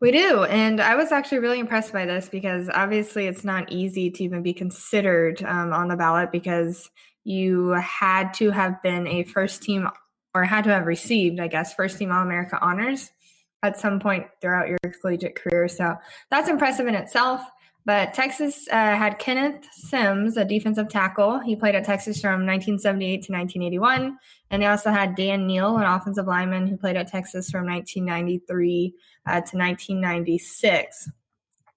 We 0.00 0.12
do. 0.12 0.44
And 0.44 0.80
I 0.80 0.96
was 0.96 1.12
actually 1.12 1.40
really 1.40 1.58
impressed 1.58 1.92
by 1.92 2.06
this 2.06 2.28
because 2.28 2.70
obviously 2.72 3.26
it's 3.26 3.44
not 3.44 3.70
easy 3.70 4.10
to 4.10 4.24
even 4.24 4.42
be 4.42 4.54
considered 4.54 5.42
um, 5.42 5.74
on 5.74 5.88
the 5.88 5.96
ballot 5.96 6.32
because 6.32 6.88
you 7.22 7.70
had 7.70 8.32
to 8.34 8.50
have 8.50 8.82
been 8.82 9.06
a 9.06 9.24
first 9.24 9.62
team 9.62 9.88
or 10.34 10.44
had 10.44 10.64
to 10.64 10.70
have 10.70 10.86
received, 10.86 11.38
I 11.38 11.48
guess, 11.48 11.74
first 11.74 11.98
team 11.98 12.10
All 12.10 12.22
America 12.22 12.58
honors 12.62 13.10
at 13.62 13.78
some 13.78 14.00
point 14.00 14.26
throughout 14.40 14.68
your 14.68 14.78
collegiate 15.02 15.36
career. 15.36 15.68
So 15.68 15.96
that's 16.30 16.48
impressive 16.48 16.86
in 16.86 16.94
itself. 16.94 17.42
But 17.84 18.14
Texas 18.14 18.68
uh, 18.70 18.74
had 18.74 19.18
Kenneth 19.18 19.66
Sims, 19.72 20.36
a 20.36 20.44
defensive 20.44 20.88
tackle. 20.88 21.40
He 21.40 21.56
played 21.56 21.74
at 21.74 21.84
Texas 21.84 22.20
from 22.20 22.46
1978 22.46 23.22
to 23.22 23.32
1981. 23.32 24.18
And 24.50 24.62
they 24.62 24.66
also 24.66 24.90
had 24.90 25.14
Dan 25.14 25.46
Neal, 25.46 25.76
an 25.76 25.84
offensive 25.84 26.26
lineman 26.26 26.66
who 26.66 26.76
played 26.76 26.96
at 26.96 27.08
Texas 27.08 27.50
from 27.50 27.66
1993 27.66 28.94
uh, 29.26 29.30
to 29.30 29.56
1996. 29.56 31.10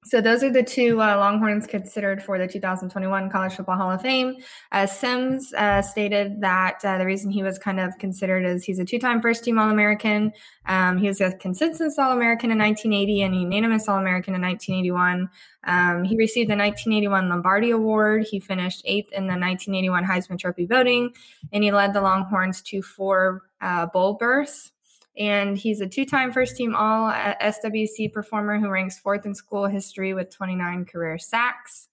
So 0.06 0.20
those 0.20 0.44
are 0.44 0.52
the 0.52 0.64
two 0.64 1.02
uh, 1.02 1.18
Longhorns 1.18 1.66
considered 1.66 2.22
for 2.22 2.38
the 2.38 2.48
2021 2.48 3.30
College 3.30 3.56
Football 3.56 3.78
Hall 3.78 3.92
of 3.92 4.02
Fame. 4.02 4.36
Uh, 4.72 4.86
Sims 4.86 5.54
uh, 5.54 5.82
stated 5.82 6.42
that 6.42 6.84
uh, 6.84 6.98
the 6.98 7.06
reason 7.06 7.32
he 7.32 7.42
was 7.42 7.58
kind 7.58 7.80
of 7.80 7.98
considered 8.00 8.46
is 8.46 8.64
he's 8.66 8.80
a 8.80 8.86
two-time 8.86 9.22
first-team 9.22 9.58
All-American. 9.58 10.34
Um, 10.66 10.98
he 10.98 11.08
was 11.08 11.22
a 11.22 11.32
consensus 11.38 11.98
All-American 11.98 12.52
in 12.52 12.58
1980 12.58 13.22
and 13.22 13.34
a 13.34 13.38
unanimous 13.38 13.88
All-American 13.88 14.36
in 14.36 14.42
1981. 14.42 15.30
Um, 15.66 16.04
he 16.04 16.18
received 16.18 16.50
the 16.50 16.58
1981 16.58 17.30
Lombardi 17.30 17.72
Award. 17.72 18.28
He 18.30 18.40
finished 18.40 18.82
eighth 18.86 19.12
in 19.14 19.24
the 19.24 19.40
1981 19.40 20.04
Heisman 20.04 20.38
Trophy 20.38 20.66
voting, 20.66 21.14
and 21.54 21.64
he 21.64 21.72
led 21.72 21.94
the 21.94 22.02
Longhorns 22.02 22.62
to 22.64 22.82
four 22.82 23.44
uh, 23.62 23.86
bowl 23.86 24.16
berths. 24.16 24.73
And 25.18 25.58
he's 25.58 25.82
a 25.82 25.88
two 25.88 26.06
time 26.06 26.32
first 26.32 26.56
team 26.56 26.76
All 26.76 27.12
SWC 27.12 28.12
performer 28.12 28.60
who 28.60 28.70
ranks 28.70 29.00
fourth 29.00 29.26
in 29.26 29.36
school 29.36 29.66
history 29.66 30.14
with 30.14 30.34
29 30.34 30.86
career 30.86 31.18
sacks. 31.18 31.90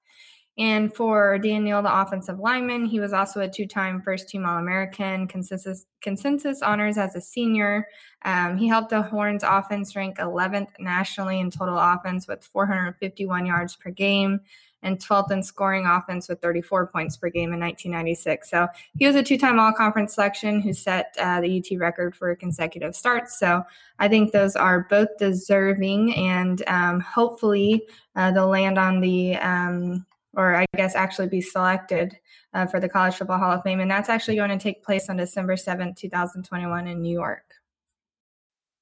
And 0.58 0.94
for 0.94 1.38
Dan 1.38 1.64
Neal, 1.64 1.80
the 1.80 2.00
offensive 2.00 2.38
lineman, 2.38 2.84
he 2.84 3.00
was 3.00 3.12
also 3.12 3.40
a 3.40 3.48
two 3.48 3.66
time 3.66 4.02
first 4.02 4.28
team 4.28 4.44
All 4.44 4.58
American, 4.58 5.26
consensus, 5.26 5.86
consensus 6.02 6.60
honors 6.60 6.98
as 6.98 7.14
a 7.14 7.20
senior. 7.20 7.86
Um, 8.24 8.56
he 8.56 8.68
helped 8.68 8.90
the 8.90 9.02
Horns 9.02 9.42
offense 9.42 9.94
rank 9.96 10.18
11th 10.18 10.68
nationally 10.78 11.40
in 11.40 11.50
total 11.50 11.78
offense 11.78 12.26
with 12.26 12.44
451 12.44 13.46
yards 13.46 13.76
per 13.76 13.90
game 13.90 14.40
and 14.82 14.98
12th 14.98 15.30
in 15.30 15.42
scoring 15.42 15.86
offense 15.86 16.28
with 16.28 16.40
34 16.40 16.86
points 16.86 17.16
per 17.16 17.28
game 17.28 17.52
in 17.52 17.60
1996. 17.60 18.50
So 18.50 18.68
he 18.96 19.06
was 19.06 19.16
a 19.16 19.22
two 19.22 19.38
time 19.38 19.58
all 19.58 19.72
conference 19.72 20.14
selection 20.14 20.60
who 20.60 20.72
set 20.72 21.14
uh, 21.18 21.40
the 21.40 21.58
UT 21.58 21.78
record 21.78 22.14
for 22.14 22.34
consecutive 22.34 22.94
starts. 22.94 23.38
So 23.38 23.62
I 23.98 24.08
think 24.08 24.32
those 24.32 24.56
are 24.56 24.86
both 24.88 25.08
deserving, 25.18 26.14
and 26.14 26.62
um, 26.66 27.00
hopefully 27.00 27.82
uh, 28.16 28.30
they'll 28.32 28.48
land 28.48 28.78
on 28.78 29.00
the, 29.00 29.36
um, 29.36 30.06
or 30.34 30.56
I 30.56 30.66
guess 30.76 30.94
actually 30.94 31.28
be 31.28 31.40
selected. 31.40 32.16
Uh, 32.52 32.66
for 32.66 32.80
the 32.80 32.88
College 32.88 33.14
Football 33.14 33.38
Hall 33.38 33.52
of 33.52 33.62
Fame, 33.62 33.78
and 33.78 33.88
that's 33.88 34.08
actually 34.08 34.34
going 34.34 34.50
to 34.50 34.58
take 34.58 34.82
place 34.82 35.08
on 35.08 35.16
December 35.16 35.54
7th, 35.54 35.94
2021 35.96 36.88
in 36.88 37.00
New 37.00 37.12
York. 37.12 37.44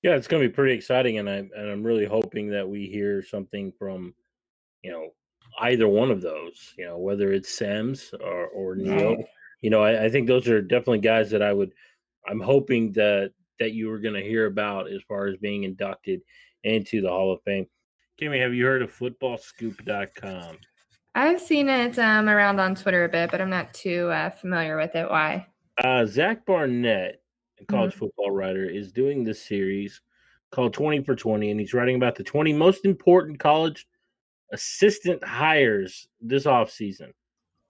Yeah, 0.02 0.14
it's 0.14 0.26
going 0.26 0.42
to 0.42 0.48
be 0.48 0.54
pretty 0.54 0.74
exciting, 0.74 1.18
and 1.18 1.28
I 1.28 1.36
and 1.36 1.70
I'm 1.70 1.82
really 1.82 2.06
hoping 2.06 2.48
that 2.48 2.66
we 2.66 2.86
hear 2.86 3.22
something 3.22 3.72
from, 3.78 4.14
you 4.82 4.90
know, 4.90 5.10
either 5.60 5.88
one 5.88 6.10
of 6.10 6.20
those, 6.20 6.74
you 6.76 6.84
know, 6.84 6.98
whether 6.98 7.32
it's 7.32 7.56
Sims 7.56 8.14
or, 8.20 8.46
or 8.48 8.76
Neal. 8.76 9.16
You 9.60 9.70
know, 9.70 9.82
I, 9.82 10.04
I, 10.04 10.08
think 10.08 10.28
those 10.28 10.48
are 10.48 10.62
definitely 10.62 11.00
guys 11.00 11.30
that 11.30 11.42
I 11.42 11.52
would 11.52 11.72
I'm 12.28 12.40
hoping 12.40 12.92
that 12.92 13.32
that 13.58 13.72
you 13.72 13.88
were 13.88 13.98
gonna 13.98 14.20
hear 14.20 14.46
about 14.46 14.90
as 14.90 15.00
far 15.08 15.26
as 15.26 15.36
being 15.36 15.64
inducted 15.64 16.20
into 16.64 17.00
the 17.00 17.08
Hall 17.08 17.32
of 17.32 17.42
Fame. 17.42 17.66
Kimmy, 18.20 18.40
have 18.40 18.54
you 18.54 18.64
heard 18.64 18.82
of 18.82 18.96
footballscoop.com? 18.96 20.58
I've 21.14 21.40
seen 21.40 21.68
it 21.68 21.98
um, 21.98 22.28
around 22.28 22.60
on 22.60 22.74
Twitter 22.74 23.04
a 23.04 23.08
bit, 23.08 23.30
but 23.30 23.40
I'm 23.40 23.50
not 23.50 23.74
too 23.74 24.08
uh, 24.10 24.30
familiar 24.30 24.76
with 24.76 24.94
it. 24.94 25.08
Why? 25.08 25.46
Uh, 25.82 26.04
Zach 26.04 26.44
Barnett, 26.44 27.20
a 27.60 27.64
college 27.64 27.92
mm-hmm. 27.92 28.00
football 28.00 28.30
writer, 28.30 28.64
is 28.64 28.92
doing 28.92 29.24
this 29.24 29.42
series 29.42 30.00
called 30.50 30.72
20 30.74 31.02
for 31.02 31.16
20, 31.16 31.50
and 31.50 31.60
he's 31.60 31.74
writing 31.74 31.96
about 31.96 32.14
the 32.14 32.24
20 32.24 32.52
most 32.52 32.84
important 32.84 33.38
college 33.38 33.86
assistant 34.52 35.22
hires 35.24 36.08
this 36.20 36.44
offseason. 36.44 37.12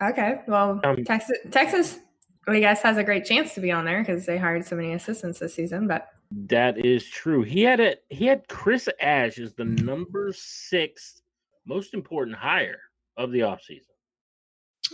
Okay. 0.02 0.40
Well, 0.46 0.80
um, 0.84 1.04
Texas, 1.04 1.38
Texas, 1.50 1.98
I 2.46 2.60
guess, 2.60 2.82
has 2.82 2.96
a 2.96 3.04
great 3.04 3.24
chance 3.24 3.54
to 3.54 3.60
be 3.60 3.72
on 3.72 3.84
there 3.84 4.00
because 4.00 4.26
they 4.26 4.38
hired 4.38 4.64
so 4.64 4.76
many 4.76 4.92
assistants 4.92 5.40
this 5.40 5.54
season. 5.54 5.88
But 5.88 6.08
that 6.30 6.84
is 6.84 7.08
true. 7.08 7.42
He 7.42 7.62
had 7.62 7.80
it. 7.80 8.04
He 8.08 8.26
had 8.26 8.46
Chris 8.48 8.88
Ash 9.00 9.38
as 9.38 9.54
the 9.54 9.64
number 9.64 10.32
six 10.32 11.22
most 11.66 11.94
important 11.94 12.36
hire 12.36 12.80
of 13.16 13.32
the 13.32 13.40
offseason. 13.40 13.82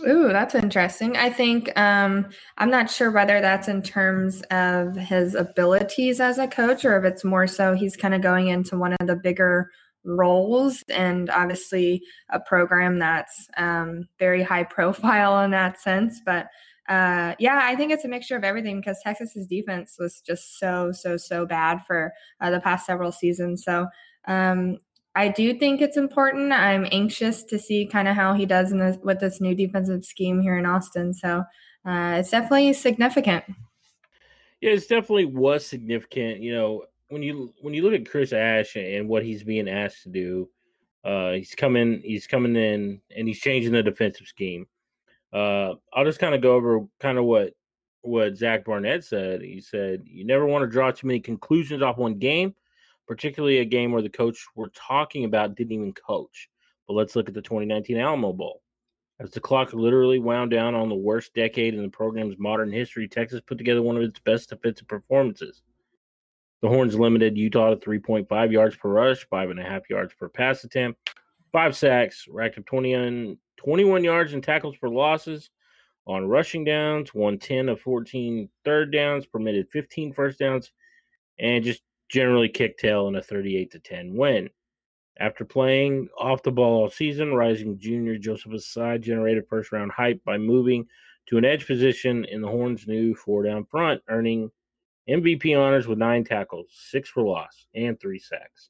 Ooh, 0.05 0.27
that's 0.27 0.55
interesting. 0.55 1.15
I 1.15 1.29
think 1.29 1.77
um, 1.79 2.27
I'm 2.57 2.69
not 2.69 2.89
sure 2.89 3.11
whether 3.11 3.39
that's 3.39 3.69
in 3.69 3.81
terms 3.81 4.41
of 4.51 4.95
his 4.95 5.35
abilities 5.35 6.19
as 6.19 6.37
a 6.37 6.47
coach 6.47 6.83
or 6.83 6.97
if 6.97 7.05
it's 7.05 7.23
more 7.23 7.47
so 7.47 7.73
he's 7.73 7.95
kind 7.95 8.13
of 8.13 8.21
going 8.21 8.49
into 8.49 8.77
one 8.77 8.93
of 8.99 9.07
the 9.07 9.15
bigger 9.15 9.71
roles 10.05 10.83
and 10.89 11.29
obviously 11.29 12.03
a 12.29 12.39
program 12.39 12.99
that's 12.99 13.47
um, 13.57 14.07
very 14.19 14.43
high 14.43 14.63
profile 14.63 15.43
in 15.43 15.51
that 15.51 15.79
sense. 15.79 16.21
But 16.25 16.47
uh, 16.87 17.33
yeah, 17.39 17.61
I 17.63 17.75
think 17.75 17.91
it's 17.91 18.05
a 18.05 18.07
mixture 18.07 18.35
of 18.35 18.43
everything 18.43 18.79
because 18.79 18.99
Texas's 19.03 19.47
defense 19.47 19.95
was 19.97 20.21
just 20.21 20.59
so, 20.59 20.91
so, 20.91 21.17
so 21.17 21.45
bad 21.45 21.83
for 21.85 22.13
uh, 22.39 22.51
the 22.51 22.59
past 22.59 22.85
several 22.85 23.11
seasons. 23.11 23.63
So 23.63 23.87
um, 24.27 24.77
I 25.15 25.29
do 25.29 25.57
think 25.57 25.81
it's 25.81 25.97
important. 25.97 26.51
I'm 26.51 26.85
anxious 26.91 27.43
to 27.45 27.57
see 27.57 27.87
kind 27.87 28.07
of 28.07 28.15
how 28.15 28.33
he 28.33 28.45
does 28.45 28.71
in 28.71 28.79
this 28.79 28.97
with 29.01 29.19
this 29.19 29.39
new 29.39 29.55
defensive 29.55 30.03
scheme 30.03 30.41
here 30.41 30.57
in 30.57 30.65
Austin. 30.65 31.13
So 31.13 31.43
uh, 31.85 32.17
it's 32.19 32.31
definitely 32.31 32.73
significant. 32.73 33.45
Yeah, 34.61 34.71
it's 34.71 34.87
definitely 34.87 35.25
was 35.25 35.65
significant. 35.65 36.41
You 36.41 36.53
know, 36.53 36.83
when 37.09 37.23
you 37.23 37.53
when 37.61 37.73
you 37.73 37.83
look 37.83 37.93
at 37.93 38.09
Chris 38.09 38.33
Ash 38.33 38.75
and 38.75 39.07
what 39.07 39.23
he's 39.23 39.43
being 39.43 39.69
asked 39.69 40.03
to 40.03 40.09
do, 40.09 40.49
uh, 41.03 41.31
he's 41.31 41.55
coming 41.55 42.01
he's 42.03 42.27
coming 42.27 42.55
in 42.55 43.01
and 43.15 43.27
he's 43.27 43.39
changing 43.39 43.71
the 43.71 43.83
defensive 43.83 44.27
scheme. 44.27 44.67
Uh, 45.33 45.73
I'll 45.93 46.05
just 46.05 46.19
kind 46.19 46.35
of 46.35 46.41
go 46.41 46.55
over 46.55 46.81
kind 46.99 47.17
of 47.17 47.25
what 47.25 47.53
what 48.01 48.37
Zach 48.37 48.65
Barnett 48.65 49.03
said. 49.03 49.41
He 49.41 49.61
said, 49.61 50.03
"You 50.05 50.25
never 50.25 50.45
want 50.45 50.63
to 50.63 50.71
draw 50.71 50.91
too 50.91 51.07
many 51.07 51.19
conclusions 51.19 51.81
off 51.81 51.97
one 51.97 52.19
game." 52.19 52.55
particularly 53.07 53.59
a 53.59 53.65
game 53.65 53.91
where 53.91 54.01
the 54.01 54.09
coach 54.09 54.45
we're 54.55 54.69
talking 54.69 55.25
about 55.25 55.55
didn't 55.55 55.73
even 55.73 55.93
coach. 55.93 56.49
But 56.87 56.93
let's 56.93 57.15
look 57.15 57.27
at 57.27 57.33
the 57.33 57.41
2019 57.41 57.97
Alamo 57.97 58.33
Bowl. 58.33 58.61
As 59.19 59.31
the 59.31 59.39
clock 59.39 59.73
literally 59.73 60.19
wound 60.19 60.51
down 60.51 60.75
on 60.75 60.89
the 60.89 60.95
worst 60.95 61.33
decade 61.33 61.73
in 61.73 61.81
the 61.81 61.89
program's 61.89 62.37
modern 62.37 62.71
history, 62.71 63.07
Texas 63.07 63.41
put 63.45 63.57
together 63.57 63.81
one 63.81 63.95
of 63.95 64.03
its 64.03 64.19
best 64.19 64.49
defensive 64.49 64.87
performances. 64.87 65.61
The 66.65 66.71
Horns 66.71 66.97
limited 66.97 67.37
Utah 67.37 67.75
to 67.75 67.75
3.5 67.75 68.51
yards 68.51 68.75
per 68.75 68.89
rush, 68.89 69.23
five 69.29 69.51
and 69.51 69.59
a 69.59 69.63
half 69.63 69.87
yards 69.87 70.15
per 70.15 70.27
pass 70.27 70.63
attempt, 70.63 71.11
five 71.51 71.77
sacks, 71.77 72.25
racked 72.27 72.57
up 72.57 72.65
20 72.65 73.37
21 73.57 74.03
yards 74.03 74.33
and 74.33 74.43
tackles 74.43 74.75
for 74.75 74.89
losses 74.89 75.51
on 76.07 76.27
rushing 76.27 76.63
downs, 76.63 77.13
110 77.13 77.69
of 77.69 77.79
14 77.81 78.49
third 78.63 78.91
downs, 78.91 79.27
permitted 79.27 79.69
15 79.69 80.11
first 80.11 80.39
downs, 80.39 80.71
and 81.37 81.63
just 81.63 81.83
generally 82.09 82.49
kick 82.49 82.79
tail 82.79 83.09
in 83.09 83.15
a 83.15 83.21
38 83.21 83.69
to 83.69 83.77
10 83.77 84.15
win. 84.15 84.49
After 85.19 85.45
playing 85.45 86.09
off 86.17 86.41
the 86.41 86.51
ball 86.51 86.81
all 86.81 86.89
season, 86.89 87.35
Rising 87.35 87.77
Junior 87.77 88.17
Joseph 88.17 88.53
Ossai 88.53 88.99
generated 88.99 89.47
first 89.47 89.71
round 89.71 89.91
hype 89.91 90.23
by 90.23 90.39
moving 90.39 90.87
to 91.27 91.37
an 91.37 91.45
edge 91.45 91.67
position 91.67 92.25
in 92.25 92.41
the 92.41 92.49
Horns' 92.49 92.87
new 92.87 93.13
four 93.13 93.43
down 93.43 93.65
front, 93.65 94.01
earning 94.09 94.49
MVP 95.09 95.57
honors 95.57 95.87
with 95.87 95.97
nine 95.97 96.23
tackles, 96.23 96.67
six 96.71 97.09
for 97.09 97.23
loss, 97.23 97.67
and 97.75 97.99
three 97.99 98.19
sacks. 98.19 98.69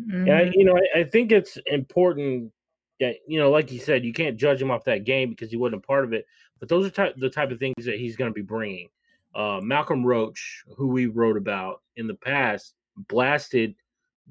Mm-hmm. 0.00 0.28
And 0.28 0.32
I, 0.32 0.50
you 0.54 0.64
know, 0.64 0.76
I, 0.76 1.00
I, 1.00 1.04
think 1.04 1.32
it's 1.32 1.58
important 1.66 2.50
that 2.98 3.16
you 3.26 3.38
know, 3.38 3.50
like 3.50 3.70
you 3.70 3.78
said, 3.78 4.04
you 4.04 4.12
can't 4.12 4.36
judge 4.36 4.60
him 4.60 4.70
off 4.70 4.84
that 4.84 5.04
game 5.04 5.30
because 5.30 5.50
he 5.50 5.56
wasn't 5.56 5.82
a 5.84 5.86
part 5.86 6.04
of 6.04 6.12
it. 6.12 6.26
But 6.58 6.68
those 6.68 6.86
are 6.86 6.90
ty- 6.90 7.12
the 7.16 7.30
type 7.30 7.50
of 7.50 7.58
things 7.58 7.84
that 7.84 7.98
he's 7.98 8.16
going 8.16 8.30
to 8.30 8.34
be 8.34 8.42
bringing 8.42 8.88
uh, 9.34 9.60
Malcolm 9.62 10.04
Roach, 10.04 10.64
who 10.76 10.88
we 10.88 11.06
wrote 11.06 11.36
about 11.36 11.82
in 11.96 12.06
the 12.06 12.14
past, 12.14 12.74
blasted 12.96 13.74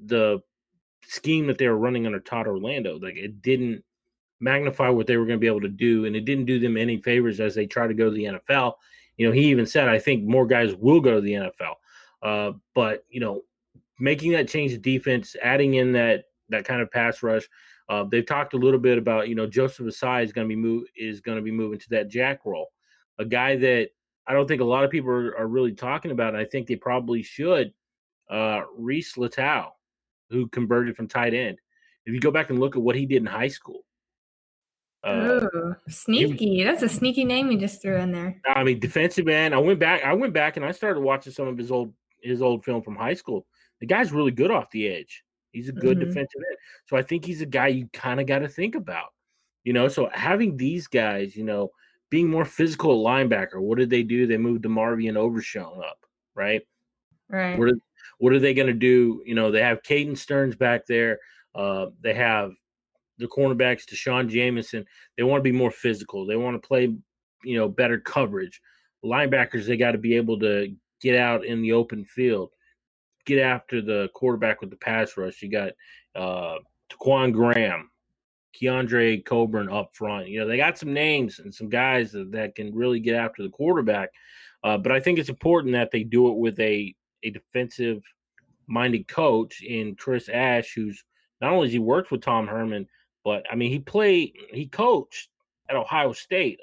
the 0.04 0.40
scheme 1.06 1.46
that 1.46 1.58
they 1.58 1.68
were 1.68 1.78
running 1.78 2.06
under 2.06 2.20
Todd 2.20 2.46
Orlando. 2.46 2.98
Like 2.98 3.16
it 3.16 3.42
didn't 3.42 3.84
magnify 4.40 4.88
what 4.88 5.06
they 5.06 5.16
were 5.16 5.26
going 5.26 5.38
to 5.38 5.40
be 5.40 5.46
able 5.46 5.60
to 5.60 5.68
do, 5.68 6.04
and 6.04 6.16
it 6.16 6.24
didn't 6.24 6.46
do 6.46 6.58
them 6.58 6.76
any 6.76 6.98
favors 6.98 7.40
as 7.40 7.54
they 7.54 7.66
try 7.66 7.86
to 7.86 7.94
go 7.94 8.06
to 8.06 8.10
the 8.10 8.24
NFL. 8.24 8.74
You 9.16 9.26
know, 9.26 9.32
he 9.32 9.46
even 9.46 9.66
said, 9.66 9.88
"I 9.88 9.98
think 9.98 10.24
more 10.24 10.46
guys 10.46 10.74
will 10.74 11.00
go 11.00 11.14
to 11.14 11.20
the 11.20 11.34
NFL." 11.34 11.74
Uh, 12.22 12.52
but 12.74 13.04
you 13.08 13.20
know, 13.20 13.42
making 13.98 14.32
that 14.32 14.48
change 14.48 14.72
of 14.72 14.82
defense, 14.82 15.36
adding 15.42 15.74
in 15.74 15.92
that 15.92 16.24
that 16.48 16.64
kind 16.64 16.80
of 16.80 16.90
pass 16.90 17.22
rush. 17.22 17.48
Uh, 17.88 18.04
they've 18.04 18.26
talked 18.26 18.54
a 18.54 18.58
little 18.58 18.78
bit 18.78 18.96
about 18.96 19.28
you 19.28 19.34
know 19.34 19.46
Joseph 19.46 19.86
Ossai 19.86 20.22
is 20.22 20.32
going 20.32 20.46
to 20.46 20.48
be 20.48 20.60
move 20.60 20.84
is 20.96 21.20
going 21.20 21.36
to 21.36 21.42
be 21.42 21.50
moving 21.50 21.78
to 21.78 21.88
that 21.90 22.08
jack 22.08 22.40
role, 22.44 22.70
a 23.18 23.24
guy 23.24 23.56
that 23.56 23.90
I 24.26 24.34
don't 24.34 24.46
think 24.46 24.60
a 24.60 24.64
lot 24.64 24.84
of 24.84 24.90
people 24.90 25.10
are, 25.10 25.36
are 25.36 25.48
really 25.48 25.72
talking 25.72 26.10
about. 26.10 26.36
I 26.36 26.44
think 26.44 26.66
they 26.66 26.76
probably 26.76 27.22
should. 27.22 27.72
Uh, 28.30 28.62
Reese 28.76 29.14
Leitao, 29.14 29.70
who 30.30 30.48
converted 30.48 30.96
from 30.96 31.08
tight 31.08 31.34
end. 31.34 31.58
If 32.06 32.14
you 32.14 32.20
go 32.20 32.30
back 32.30 32.50
and 32.50 32.58
look 32.58 32.76
at 32.76 32.82
what 32.82 32.96
he 32.96 33.04
did 33.04 33.18
in 33.18 33.26
high 33.26 33.48
school. 33.48 33.84
Uh, 35.04 35.40
Ooh, 35.54 35.76
sneaky. 35.88 36.56
He, 36.56 36.64
That's 36.64 36.82
a 36.82 36.88
sneaky 36.88 37.24
name 37.24 37.50
you 37.50 37.58
just 37.58 37.82
threw 37.82 37.96
in 37.96 38.12
there. 38.12 38.40
I 38.46 38.62
mean, 38.62 38.78
defensive 38.78 39.28
end. 39.28 39.54
I 39.54 39.58
went 39.58 39.78
back. 39.78 40.04
I 40.04 40.12
went 40.12 40.32
back 40.32 40.56
and 40.56 40.64
I 40.64 40.72
started 40.72 41.00
watching 41.00 41.32
some 41.32 41.48
of 41.48 41.58
his 41.58 41.70
old 41.70 41.92
his 42.22 42.40
old 42.40 42.64
film 42.64 42.82
from 42.82 42.94
high 42.94 43.14
school. 43.14 43.46
The 43.80 43.86
guy's 43.86 44.12
really 44.12 44.30
good 44.30 44.50
off 44.50 44.70
the 44.70 44.88
edge. 44.88 45.24
He's 45.50 45.68
a 45.68 45.72
good 45.72 45.98
mm-hmm. 45.98 46.08
defensive 46.08 46.40
end. 46.48 46.56
So 46.86 46.96
I 46.96 47.02
think 47.02 47.24
he's 47.24 47.42
a 47.42 47.46
guy 47.46 47.68
you 47.68 47.88
kind 47.92 48.20
of 48.20 48.26
got 48.26 48.38
to 48.40 48.48
think 48.48 48.74
about. 48.74 49.08
You 49.64 49.72
know, 49.72 49.88
so 49.88 50.08
having 50.12 50.56
these 50.56 50.86
guys, 50.86 51.36
you 51.36 51.44
know, 51.44 51.70
being 52.12 52.28
more 52.28 52.44
physical 52.44 53.02
linebacker. 53.02 53.58
What 53.58 53.78
did 53.78 53.88
they 53.88 54.02
do? 54.02 54.26
They 54.26 54.36
moved 54.36 54.62
the 54.62 54.68
DeMarvion 54.68 55.16
Overshown 55.16 55.80
up, 55.82 56.04
right? 56.34 56.60
Right. 57.30 57.58
What 57.58 57.68
are, 57.70 57.78
what 58.18 58.34
are 58.34 58.38
they 58.38 58.52
going 58.52 58.66
to 58.66 58.74
do? 58.74 59.22
You 59.24 59.34
know, 59.34 59.50
they 59.50 59.62
have 59.62 59.82
Caden 59.82 60.18
Sterns 60.18 60.54
back 60.54 60.86
there. 60.86 61.20
Uh, 61.54 61.86
they 62.02 62.12
have 62.12 62.52
the 63.22 63.28
cornerbacks, 63.28 63.86
D'Shawn 63.86 64.28
Jamison. 64.28 64.84
They 65.16 65.22
want 65.22 65.40
to 65.40 65.50
be 65.50 65.56
more 65.56 65.70
physical. 65.70 66.26
They 66.26 66.36
want 66.36 66.60
to 66.60 66.66
play, 66.66 66.94
you 67.44 67.56
know, 67.56 67.68
better 67.68 67.98
coverage. 67.98 68.60
Linebackers, 69.04 69.66
they 69.66 69.76
got 69.76 69.92
to 69.92 69.98
be 69.98 70.16
able 70.16 70.38
to 70.40 70.74
get 71.00 71.16
out 71.18 71.44
in 71.44 71.62
the 71.62 71.72
open 71.72 72.04
field, 72.04 72.50
get 73.26 73.38
after 73.40 73.80
the 73.80 74.08
quarterback 74.14 74.60
with 74.60 74.70
the 74.70 74.76
pass 74.76 75.16
rush. 75.16 75.42
You 75.42 75.50
got 75.50 75.72
uh, 76.14 76.58
Ta'Quon 76.88 77.32
Graham, 77.32 77.90
Keondre 78.60 79.24
Coburn 79.24 79.68
up 79.68 79.90
front. 79.94 80.28
You 80.28 80.40
know, 80.40 80.46
they 80.46 80.56
got 80.56 80.78
some 80.78 80.92
names 80.92 81.40
and 81.40 81.52
some 81.52 81.68
guys 81.68 82.12
that, 82.12 82.30
that 82.32 82.54
can 82.54 82.74
really 82.74 83.00
get 83.00 83.16
after 83.16 83.42
the 83.42 83.48
quarterback. 83.48 84.10
Uh, 84.62 84.78
but 84.78 84.92
I 84.92 85.00
think 85.00 85.18
it's 85.18 85.28
important 85.28 85.72
that 85.72 85.90
they 85.90 86.04
do 86.04 86.28
it 86.28 86.36
with 86.36 86.58
a, 86.60 86.94
a 87.24 87.30
defensive 87.30 88.02
minded 88.68 89.08
coach 89.08 89.62
in 89.62 89.96
Chris 89.96 90.28
Ash, 90.28 90.72
who's 90.74 91.04
not 91.40 91.52
only 91.52 91.66
has 91.66 91.72
he 91.72 91.80
worked 91.80 92.12
with 92.12 92.22
Tom 92.22 92.46
Herman, 92.46 92.86
but 93.24 93.44
I 93.50 93.56
mean, 93.56 93.70
he 93.70 93.78
played, 93.78 94.32
he 94.50 94.66
coached 94.66 95.28
at 95.68 95.76
Ohio 95.76 96.12
State. 96.12 96.60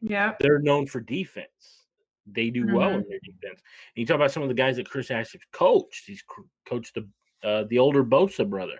Yeah. 0.00 0.32
They're 0.40 0.58
known 0.58 0.86
for 0.86 1.00
defense. 1.00 1.82
They 2.26 2.50
do 2.50 2.64
mm-hmm. 2.64 2.74
well 2.74 2.90
in 2.90 3.04
their 3.08 3.20
defense. 3.22 3.60
And 3.96 4.00
you 4.00 4.06
talk 4.06 4.16
about 4.16 4.30
some 4.30 4.42
of 4.42 4.48
the 4.48 4.54
guys 4.54 4.76
that 4.76 4.88
Chris 4.88 5.10
Ash 5.10 5.32
has 5.32 5.40
coached. 5.52 6.04
He's 6.06 6.22
coached 6.68 6.94
the 6.94 7.08
uh, 7.46 7.64
the 7.68 7.78
older 7.78 8.04
Bosa 8.04 8.48
brother. 8.48 8.78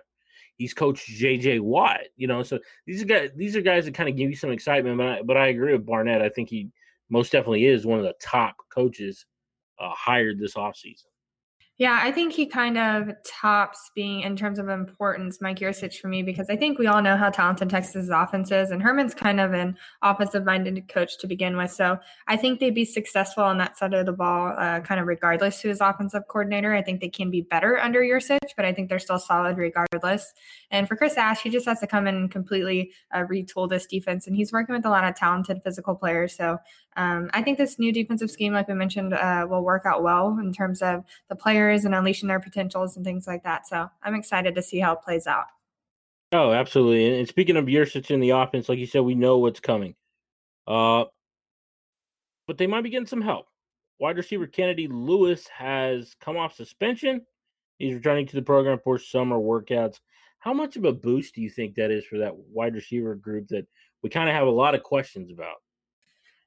He's 0.55 0.73
coached 0.73 1.07
J.J. 1.07 1.59
Watt. 1.59 2.01
You 2.15 2.27
know, 2.27 2.43
so 2.43 2.59
these 2.85 3.01
are 3.01 3.05
guys. 3.05 3.31
These 3.35 3.55
are 3.55 3.61
guys 3.61 3.85
that 3.85 3.93
kind 3.93 4.09
of 4.09 4.15
give 4.15 4.29
you 4.29 4.35
some 4.35 4.51
excitement. 4.51 4.97
But 4.97 5.07
I, 5.07 5.21
but 5.23 5.37
I 5.37 5.47
agree 5.47 5.73
with 5.73 5.85
Barnett. 5.85 6.21
I 6.21 6.29
think 6.29 6.49
he 6.49 6.69
most 7.09 7.31
definitely 7.31 7.65
is 7.65 7.85
one 7.85 7.99
of 7.99 8.05
the 8.05 8.15
top 8.21 8.55
coaches 8.73 9.25
uh, 9.79 9.89
hired 9.89 10.39
this 10.39 10.53
offseason. 10.53 11.05
Yeah, 11.83 11.99
I 12.01 12.13
think 12.13 12.31
he 12.31 12.45
kind 12.45 12.77
of 12.77 13.09
tops 13.25 13.91
being 13.93 14.21
in 14.21 14.37
terms 14.37 14.57
of 14.57 14.69
importance, 14.69 15.41
Mike 15.41 15.59
Yurcich 15.59 15.99
for 15.99 16.07
me, 16.07 16.23
because 16.23 16.49
I 16.49 16.55
think 16.55 16.79
we 16.79 16.87
all 16.87 17.01
know 17.01 17.17
how 17.17 17.29
talented 17.29 17.69
Texas' 17.69 18.07
offense 18.09 18.53
is, 18.53 18.71
and 18.71 18.81
Herman's 18.81 19.13
kind 19.13 19.41
of 19.41 19.51
an 19.51 19.75
offensive-minded 20.01 20.87
coach 20.87 21.17
to 21.17 21.27
begin 21.27 21.57
with. 21.57 21.71
So 21.71 21.99
I 22.29 22.37
think 22.37 22.61
they'd 22.61 22.73
be 22.73 22.85
successful 22.85 23.43
on 23.43 23.57
that 23.57 23.77
side 23.77 23.93
of 23.93 24.05
the 24.05 24.13
ball, 24.13 24.53
uh, 24.57 24.79
kind 24.79 25.01
of 25.01 25.07
regardless 25.07 25.59
who 25.59 25.69
is 25.69 25.81
offensive 25.81 26.23
coordinator. 26.29 26.73
I 26.73 26.81
think 26.81 27.01
they 27.01 27.09
can 27.09 27.29
be 27.29 27.41
better 27.41 27.77
under 27.77 27.99
Yurcich, 27.99 28.51
but 28.55 28.63
I 28.63 28.71
think 28.71 28.87
they're 28.87 28.97
still 28.97 29.19
solid 29.19 29.57
regardless. 29.57 30.31
And 30.71 30.87
for 30.87 30.95
Chris 30.95 31.17
Ash, 31.17 31.41
he 31.41 31.49
just 31.49 31.65
has 31.65 31.81
to 31.81 31.87
come 31.87 32.07
in 32.07 32.15
and 32.15 32.31
completely 32.31 32.93
uh, 33.13 33.25
retool 33.29 33.69
this 33.69 33.87
defense, 33.87 34.25
and 34.25 34.37
he's 34.37 34.53
working 34.53 34.73
with 34.73 34.85
a 34.85 34.89
lot 34.89 35.03
of 35.03 35.15
talented 35.15 35.61
physical 35.61 35.95
players. 35.95 36.33
So 36.33 36.59
um, 36.95 37.29
I 37.33 37.41
think 37.41 37.57
this 37.57 37.79
new 37.79 37.91
defensive 37.91 38.29
scheme, 38.29 38.53
like 38.53 38.67
we 38.67 38.73
mentioned, 38.73 39.13
uh, 39.13 39.45
will 39.49 39.63
work 39.63 39.83
out 39.85 40.03
well 40.03 40.37
in 40.39 40.53
terms 40.53 40.81
of 40.81 41.03
the 41.29 41.35
players 41.35 41.85
and 41.85 41.95
unleashing 41.95 42.29
their 42.29 42.39
potentials 42.39 42.95
and 42.95 43.05
things 43.05 43.27
like 43.27 43.43
that. 43.43 43.67
So 43.67 43.89
I'm 44.03 44.15
excited 44.15 44.55
to 44.55 44.61
see 44.61 44.79
how 44.79 44.93
it 44.93 45.01
plays 45.01 45.27
out. 45.27 45.45
Oh, 46.31 46.51
absolutely. 46.51 47.19
And 47.19 47.27
speaking 47.27 47.57
of 47.57 47.65
Yurcich 47.65 48.09
in 48.09 48.19
the 48.19 48.31
offense, 48.31 48.67
like 48.67 48.79
you 48.79 48.87
said, 48.87 49.01
we 49.01 49.15
know 49.15 49.37
what's 49.37 49.59
coming. 49.59 49.95
Uh, 50.67 51.05
but 52.47 52.57
they 52.57 52.67
might 52.67 52.81
be 52.81 52.89
getting 52.89 53.07
some 53.07 53.21
help. 53.21 53.47
Wide 53.99 54.17
receiver 54.17 54.47
Kennedy 54.47 54.87
Lewis 54.87 55.47
has 55.47 56.15
come 56.19 56.35
off 56.35 56.55
suspension. 56.55 57.21
He's 57.77 57.93
returning 57.93 58.27
to 58.27 58.35
the 58.35 58.41
program 58.41 58.79
for 58.83 58.97
summer 58.97 59.37
workouts. 59.37 59.99
How 60.39 60.53
much 60.53 60.75
of 60.75 60.85
a 60.85 60.91
boost 60.91 61.35
do 61.35 61.41
you 61.41 61.49
think 61.49 61.75
that 61.75 61.91
is 61.91 62.05
for 62.05 62.17
that 62.17 62.35
wide 62.35 62.75
receiver 62.75 63.15
group 63.15 63.47
that 63.49 63.65
we 64.01 64.09
kind 64.09 64.27
of 64.27 64.35
have 64.35 64.47
a 64.47 64.51
lot 64.51 64.75
of 64.75 64.83
questions 64.83 65.31
about? 65.31 65.55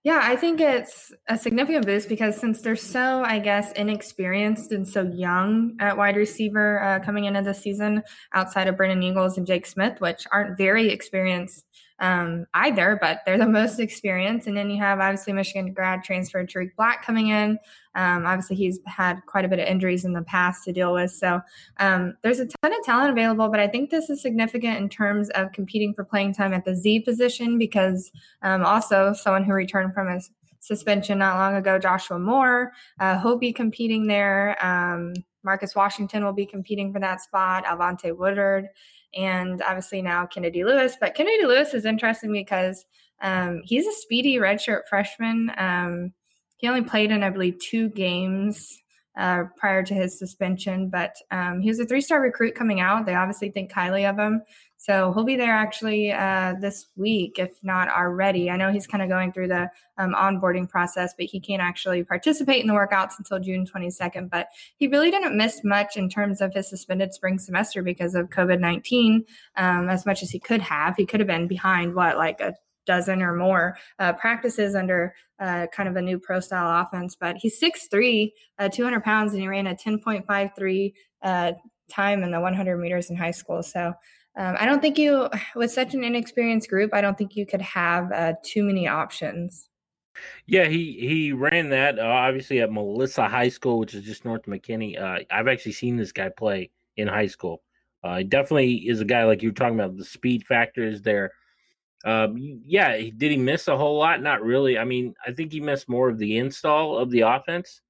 Yeah, 0.07 0.21
I 0.23 0.37
think 0.37 0.61
it's 0.61 1.13
a 1.29 1.37
significant 1.37 1.85
boost 1.85 2.09
because 2.09 2.37
since 2.37 2.63
they're 2.63 2.77
so, 2.77 3.25
I 3.25 3.41
guess, 3.41 3.73
inexperienced 3.73 4.71
and 4.71 4.87
so 4.87 5.03
young 5.03 5.77
at 5.81 5.99
wide 5.99 6.15
receiver 6.15 6.81
uh, 6.81 7.01
coming 7.01 7.25
into 7.25 7.43
the 7.43 7.53
season, 7.53 8.05
outside 8.33 8.69
of 8.69 8.77
Brennan 8.77 9.03
Eagles 9.03 9.37
and 9.37 9.45
Jake 9.45 9.67
Smith, 9.67 10.01
which 10.01 10.25
aren't 10.31 10.57
very 10.57 10.91
experienced 10.91 11.65
um, 11.99 12.47
either, 12.55 12.99
but 13.01 13.21
they're 13.25 13.39
the 13.39 13.47
most 13.47 13.79
experienced. 13.79 14.47
And 14.47 14.57
then 14.57 14.71
you 14.71 14.79
have 14.79 15.01
obviously 15.01 15.33
Michigan 15.33 15.73
grad 15.73 16.05
transfer 16.05 16.45
Tarik 16.45 16.77
Black 16.77 17.05
coming 17.05 17.29
in. 17.29 17.59
Um, 17.95 18.27
obviously, 18.27 18.57
he's 18.57 18.79
had 18.87 19.21
quite 19.27 19.45
a 19.45 19.49
bit 19.49 19.59
of 19.59 19.67
injuries 19.67 20.05
in 20.05 20.13
the 20.13 20.23
past 20.23 20.65
to 20.65 20.73
deal 20.73 20.93
with. 20.93 21.11
So 21.11 21.41
um, 21.79 22.15
there's 22.23 22.41
a 22.41 22.47
ton 22.47 22.73
of 22.73 22.85
talent 22.85 23.11
available, 23.11 23.49
but 23.49 23.61
I 23.61 23.69
think 23.69 23.91
this 23.91 24.11
is 24.11 24.21
significant 24.21 24.77
in 24.77 24.89
terms 24.89 25.31
of 25.31 25.53
competing 25.53 25.95
for 25.95 26.05
playing 26.05 26.35
time 26.35 26.53
at 26.53 26.65
the 26.65 26.75
Z 26.75 27.01
position 27.01 27.59
because 27.59 28.11
um, 28.43 28.65
also 28.65 29.13
someone 29.13 29.45
who 29.45 29.53
returned 29.53 29.95
from 29.95 30.09
a 30.09 30.21
suspension 30.61 31.19
not 31.19 31.37
long 31.37 31.57
ago, 31.57 31.79
Joshua 31.79 32.19
Moore, 32.19 32.73
uh, 33.01 33.19
he'll 33.21 33.39
be 33.39 33.53
competing 33.53 34.07
there. 34.07 34.57
Um, 34.65 35.15
Marcus 35.47 35.77
Washington 35.77 36.25
will 36.25 36.33
be 36.33 36.45
competing 36.45 36.93
for 36.93 36.99
that 36.99 37.21
spot, 37.21 37.65
Alvonte 37.65 38.15
Woodard, 38.17 38.69
and 39.15 39.63
obviously 39.63 40.03
now 40.03 40.27
Kennedy 40.27 40.65
Lewis. 40.65 40.97
But 41.01 41.15
Kennedy 41.15 41.45
Lewis 41.45 41.75
is 41.75 41.85
interesting 41.85 42.33
because 42.33 42.85
um, 43.23 43.63
he's 43.65 43.87
a 43.87 43.93
speedy 43.93 44.37
redshirt 44.37 44.83
freshman. 44.89 45.51
Um, 45.57 46.13
he 46.57 46.69
only 46.69 46.83
played 46.83 47.11
in, 47.11 47.23
I 47.23 47.31
believe, 47.31 47.59
two 47.59 47.89
games 47.91 48.79
uh, 49.17 49.45
prior 49.57 49.83
to 49.83 49.95
his 49.95 50.19
suspension, 50.19 50.89
but 50.91 51.17
um, 51.31 51.61
he 51.61 51.69
was 51.69 51.81
a 51.81 51.87
three 51.87 52.01
star 52.01 52.21
recruit 52.21 52.55
coming 52.55 52.81
out. 52.81 53.07
They 53.07 53.15
obviously 53.15 53.51
think 53.51 53.73
highly 53.73 54.05
of 54.05 54.19
him. 54.19 54.43
So 54.79 55.13
he'll 55.15 55.25
be 55.25 55.37
there 55.37 55.55
actually 55.55 56.13
uh, 56.13 56.55
this 56.61 56.87
week, 56.97 57.39
if 57.39 57.53
not 57.63 57.89
already. 57.89 58.51
I 58.51 58.57
know 58.57 58.71
he's 58.71 58.87
kind 58.87 59.03
of 59.03 59.09
going 59.09 59.33
through 59.33 59.49
the 59.49 59.71
um, 59.97 60.15
onboarding 60.15 60.69
process, 60.69 61.15
but 61.17 61.27
he 61.27 61.41
can't 61.41 61.63
actually 61.63 62.05
participate 62.05 62.61
in 62.61 62.67
the 62.67 62.75
workouts 62.75 63.15
until 63.19 63.41
June 63.41 63.67
22nd. 63.67 64.29
But 64.29 64.49
he 64.77 64.87
really 64.87 65.11
didn't 65.11 65.37
miss 65.37 65.65
much 65.65 65.97
in 65.97 66.11
terms 66.11 66.43
of 66.43 66.53
his 66.53 66.69
suspended 66.69 67.15
spring 67.15 67.39
semester 67.39 67.83
because 67.83 68.15
of 68.15 68.29
COVID 68.29 68.61
19, 68.61 69.25
um, 69.57 69.89
as 69.89 70.05
much 70.05 70.23
as 70.23 70.31
he 70.31 70.39
could 70.39 70.61
have. 70.61 70.95
He 70.97 71.07
could 71.07 71.21
have 71.21 71.27
been 71.27 71.49
behind 71.49 71.95
what, 71.95 72.19
like 72.19 72.41
a 72.41 72.55
dozen 72.87 73.21
or 73.21 73.35
more 73.35 73.77
uh, 73.99 74.15
practices 74.15 74.75
under 74.75 75.15
uh, 75.39 75.67
kind 75.73 75.89
of 75.89 75.97
a 75.97 76.03
new 76.03 76.19
pro 76.19 76.41
style 76.41 76.83
offense. 76.83 77.17
But 77.19 77.37
he's 77.37 77.61
6'3, 77.61 78.33
uh, 78.59 78.69
200 78.69 79.05
pounds, 79.05 79.33
and 79.33 79.43
he 79.43 79.49
ran 79.49 79.67
a 79.67 79.75
10.53 79.75 80.95
uh, 81.23 81.53
time 81.91 82.23
in 82.23 82.31
the 82.31 82.41
100 82.41 82.79
meters 82.79 83.11
in 83.11 83.17
high 83.17 83.33
school. 83.33 83.63
So 83.63 83.93
um, 84.39 84.57
I 84.59 84.65
don't 84.65 84.81
think 84.81 84.99
you, 84.99 85.29
with 85.55 85.73
such 85.73 85.95
an 85.95 86.05
inexperienced 86.05 86.71
group, 86.71 86.95
I 86.95 87.01
don't 87.01 87.19
think 87.19 87.37
you 87.37 87.45
could 87.45 87.63
have 87.63 88.11
uh, 88.13 88.35
too 88.43 88.65
many 88.65 88.89
options. 88.89 89.69
Yeah, 90.47 90.65
he 90.65 90.97
he 90.99 91.33
ran 91.33 91.69
that 91.71 91.99
uh, 91.99 92.03
obviously 92.03 92.61
at 92.61 92.73
Melissa 92.73 93.29
High 93.29 93.51
School, 93.51 93.79
which 93.79 93.93
is 93.93 94.03
just 94.03 94.25
north 94.25 94.47
of 94.47 94.53
McKinney. 94.53 94.99
I've 95.31 95.47
actually 95.47 95.73
seen 95.73 95.99
this 95.99 96.11
guy 96.11 96.31
play 96.31 96.71
in 96.97 97.07
high 97.07 97.27
school. 97.27 97.63
he 98.17 98.25
definitely 98.25 98.77
is 98.89 99.03
a 99.03 99.05
guy 99.05 99.25
like 99.25 99.43
you 99.43 99.51
were 99.51 99.55
talking 99.55 99.79
about. 99.79 99.99
The 99.99 100.07
speed 100.07 100.47
factor 100.47 100.89
is 100.89 101.03
there 101.03 101.33
um, 102.07 102.61
yeah, 102.65 102.97
did 102.97 103.33
he 103.33 103.37
miss 103.37 103.67
a 103.67 103.77
whole 103.77 103.99
lot? 103.99 104.23
Not 104.23 104.43
really. 104.43 104.79
I 104.79 104.85
mean, 104.85 105.15
I 105.27 105.33
think 105.33 105.53
he 105.53 105.61
missed 105.61 105.89
more 105.89 106.09
of 106.09 106.19
the 106.19 106.39
install 106.39 106.97
of 106.97 107.11
the 107.11 107.23
offense, 107.23 107.81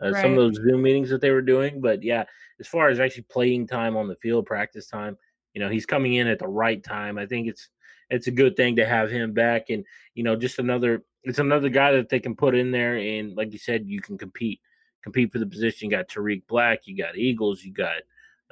uh, 0.00 0.12
right. 0.12 0.22
some 0.22 0.30
of 0.30 0.36
those 0.36 0.54
Zoom 0.54 0.82
meetings 0.82 1.10
that 1.10 1.20
they 1.20 1.30
were 1.30 1.42
doing. 1.42 1.80
But 1.80 2.00
yeah, 2.00 2.22
as 2.60 2.68
far 2.68 2.88
as 2.88 3.00
actually 3.00 3.24
playing 3.24 3.66
time 3.66 3.96
on 3.96 4.06
the 4.06 4.14
field, 4.16 4.46
practice 4.46 4.86
time, 4.86 5.18
you 5.54 5.60
know, 5.60 5.68
he's 5.68 5.86
coming 5.86 6.14
in 6.14 6.28
at 6.28 6.38
the 6.38 6.46
right 6.46 6.82
time. 6.84 7.18
I 7.18 7.26
think 7.26 7.48
it's 7.48 7.68
it's 8.10 8.28
a 8.28 8.30
good 8.30 8.56
thing 8.56 8.76
to 8.76 8.86
have 8.86 9.10
him 9.10 9.32
back, 9.32 9.70
and 9.70 9.84
you 10.14 10.22
know, 10.22 10.36
just 10.36 10.60
another 10.60 11.02
it's 11.24 11.40
another 11.40 11.68
guy 11.68 11.90
that 11.92 12.08
they 12.08 12.20
can 12.20 12.36
put 12.36 12.54
in 12.54 12.70
there, 12.70 12.96
and 12.96 13.34
like 13.34 13.52
you 13.52 13.58
said, 13.58 13.88
you 13.88 14.00
can 14.00 14.16
compete 14.16 14.60
compete 15.02 15.32
for 15.32 15.40
the 15.40 15.46
position. 15.46 15.90
You 15.90 15.96
got 15.96 16.08
Tarik 16.08 16.46
Black, 16.46 16.86
you 16.86 16.96
got 16.96 17.16
Eagles, 17.16 17.64
you 17.64 17.72
got 17.72 18.02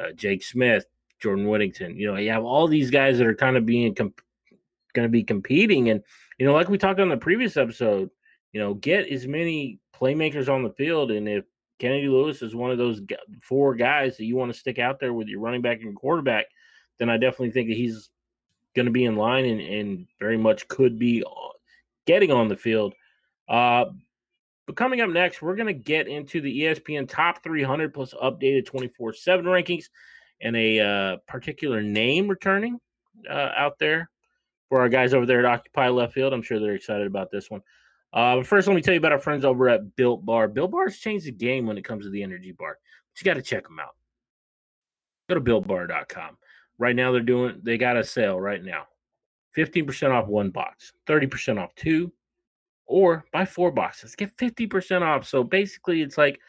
uh, 0.01 0.11
Jake 0.17 0.43
Smith, 0.43 0.85
Jordan 1.21 1.47
Whittington. 1.47 1.97
You 1.97 2.09
know, 2.09 2.17
you 2.17 2.31
have 2.31 2.45
all 2.45 2.67
these 2.67 2.91
guys 2.91 3.19
that 3.19 3.27
are 3.29 3.37
kind 3.37 3.57
of 3.57 3.65
being 3.65 3.95
comp- 3.95 4.21
going 4.93 5.07
to 5.07 5.13
be 5.13 5.25
competing. 5.25 5.91
And, 5.91 6.03
you 6.39 6.47
know, 6.47 6.53
like 6.53 6.69
we 6.69 6.79
talked 6.79 7.01
on 7.01 7.09
the 7.09 7.17
previous 7.17 7.57
episode, 7.57 8.11
you 8.53 8.61
know, 8.61 8.75
get 8.75 9.09
as 9.09 9.27
many 9.27 9.81
playmakers 9.95 10.49
on 10.49 10.63
the 10.63 10.71
field. 10.71 11.11
And 11.11 11.29
if 11.29 11.45
Kennedy 11.79 12.09
Lewis 12.09 12.43
is 12.43 12.55
one 12.55 12.71
of 12.71 12.79
those 12.79 13.01
four 13.41 13.75
guys 13.75 14.17
that 14.17 14.25
you 14.25 14.37
want 14.37 14.53
to 14.53 14.59
stick 14.59 14.79
out 14.79 15.01
there 15.01 15.13
with 15.13 15.29
your 15.29 15.41
running 15.41 15.63
back 15.63 15.81
and 15.83 15.97
quarterback, 15.97 16.47
then 16.99 17.09
I 17.09 17.17
definitely 17.17 17.51
think 17.51 17.69
that 17.69 17.77
he's 17.77 18.11
going 18.75 18.87
to 18.87 18.93
be 18.93 19.05
in 19.05 19.17
line 19.17 19.45
and, 19.45 19.61
and 19.61 20.07
very 20.19 20.37
much 20.37 20.69
could 20.69 20.99
be 20.99 21.25
getting 22.07 22.31
on 22.31 22.49
the 22.49 22.57
field. 22.57 22.95
Uh, 23.49 23.87
but 24.67 24.77
coming 24.77 25.01
up 25.01 25.11
next, 25.11 25.43
we're 25.43 25.57
going 25.57 25.67
to 25.67 25.73
get 25.73 26.09
into 26.09 26.41
the 26.41 26.61
ESPN 26.63 27.09
top 27.09 27.43
300 27.43 27.93
plus 27.93 28.15
updated 28.15 28.67
24 28.67 29.15
7 29.15 29.45
rankings 29.45 29.87
and 30.41 30.57
a 30.57 30.81
uh, 30.81 31.17
particular 31.27 31.83
name 31.83 32.29
returning 32.29 32.79
uh, 33.29 33.51
out 33.57 33.79
there 33.79 34.09
for 34.73 34.81
our 34.81 34.89
guys 34.89 35.13
over 35.13 35.27
there 35.27 35.41
at 35.41 35.45
Occupy 35.45 35.91
Left 35.91 36.15
Field. 36.15 36.33
I'm 36.33 36.41
sure 36.41 36.59
they're 36.59 36.73
excited 36.73 37.07
about 37.07 37.31
this 37.31 37.51
one. 37.51 37.61
Uh, 38.15 38.37
but 38.37 38.47
first, 38.47 38.67
let 38.67 38.75
me 38.75 38.81
tell 38.81 38.95
you 38.95 39.01
about 39.01 39.13
our 39.13 39.19
friends 39.19 39.45
over 39.45 39.69
at 39.69 39.97
Built 39.97 40.25
Bar. 40.25 40.49
Built 40.49 40.71
Bar 40.71 40.85
has 40.85 40.97
changed 40.97 41.27
the 41.27 41.31
game 41.31 41.67
when 41.67 41.77
it 41.77 41.85
comes 41.85 42.07
to 42.07 42.11
the 42.11 42.23
energy 42.23 42.53
bar. 42.53 42.79
But 43.13 43.21
you 43.21 43.25
got 43.31 43.35
to 43.35 43.43
check 43.43 43.65
them 43.65 43.79
out. 43.79 43.95
Go 45.29 45.35
to 45.35 45.43
builtbar.com. 45.43 46.39
Right 46.79 46.97
now, 46.97 47.13
they're 47.13 47.21
doing, 47.21 47.61
they 47.63 47.77
got 47.77 47.99
a 47.99 48.03
sale 48.03 48.41
right 48.41 48.65
now 48.65 48.87
15% 49.59 50.11
off 50.11 50.27
one 50.27 50.49
box, 50.49 50.95
30% 51.07 51.61
off 51.61 51.75
two, 51.75 52.11
or 52.87 53.27
buy 53.31 53.45
four 53.45 53.73
boxes. 53.73 54.17
Get 54.17 54.35
50% 54.39 55.03
off. 55.03 55.29
So 55.29 55.45
basically, 55.45 56.01
it's 56.01 56.17
like 56.17 56.41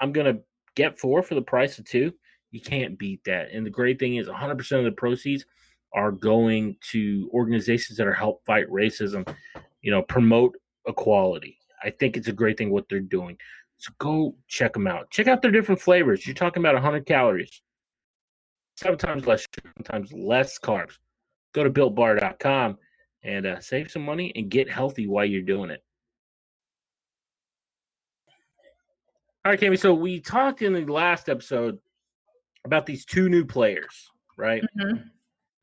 I'm 0.00 0.12
going 0.12 0.36
to 0.36 0.42
get 0.74 0.98
four 0.98 1.22
for 1.22 1.34
the 1.34 1.40
price 1.40 1.78
of 1.78 1.86
two. 1.86 2.12
You 2.50 2.60
can't 2.60 2.98
beat 2.98 3.24
that. 3.24 3.52
And 3.52 3.64
the 3.64 3.70
great 3.70 3.98
thing 3.98 4.16
is 4.16 4.28
100% 4.28 4.78
of 4.78 4.84
the 4.84 4.92
proceeds 4.92 5.46
are 5.94 6.10
going 6.10 6.76
to 6.90 7.30
organizations 7.32 7.96
that 7.96 8.06
are 8.06 8.12
help 8.12 8.44
fight 8.44 8.68
racism, 8.68 9.26
you 9.80 9.90
know, 9.90 10.02
promote 10.02 10.56
equality. 10.86 11.56
I 11.82 11.90
think 11.90 12.16
it's 12.16 12.28
a 12.28 12.32
great 12.32 12.58
thing 12.58 12.70
what 12.70 12.88
they're 12.88 13.00
doing. 13.00 13.38
So 13.76 13.92
go 13.98 14.34
check 14.48 14.72
them 14.72 14.86
out. 14.86 15.10
Check 15.10 15.28
out 15.28 15.40
their 15.40 15.50
different 15.50 15.80
flavors. 15.80 16.26
You're 16.26 16.34
talking 16.34 16.62
about 16.62 16.74
100 16.74 17.06
calories, 17.06 17.62
sometimes 18.76 19.26
less, 19.26 19.46
sometimes 19.76 20.12
less 20.12 20.58
carbs. 20.58 20.98
Go 21.52 21.64
to 21.64 21.70
builtbar.com 21.70 22.78
and 23.22 23.46
uh, 23.46 23.60
save 23.60 23.90
some 23.90 24.02
money 24.02 24.32
and 24.34 24.50
get 24.50 24.68
healthy 24.68 25.06
while 25.06 25.24
you're 25.24 25.42
doing 25.42 25.70
it. 25.70 25.82
All 29.44 29.52
right, 29.52 29.60
Cami. 29.60 29.78
So 29.78 29.92
we 29.92 30.20
talked 30.20 30.62
in 30.62 30.72
the 30.72 30.86
last 30.86 31.28
episode 31.28 31.78
about 32.64 32.86
these 32.86 33.04
two 33.04 33.28
new 33.28 33.44
players, 33.44 34.10
right? 34.38 34.62
Mm-hmm. 34.78 35.02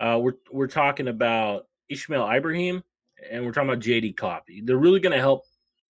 Uh, 0.01 0.17
we're 0.17 0.33
we're 0.51 0.67
talking 0.67 1.07
about 1.07 1.67
Ishmael 1.89 2.23
Ibraheem 2.23 2.81
and 3.29 3.45
we're 3.45 3.51
talking 3.51 3.69
about 3.69 3.83
JD 3.83 4.17
Coffey. 4.17 4.61
They're 4.61 4.77
really 4.77 4.99
going 4.99 5.13
to 5.13 5.19
help 5.19 5.43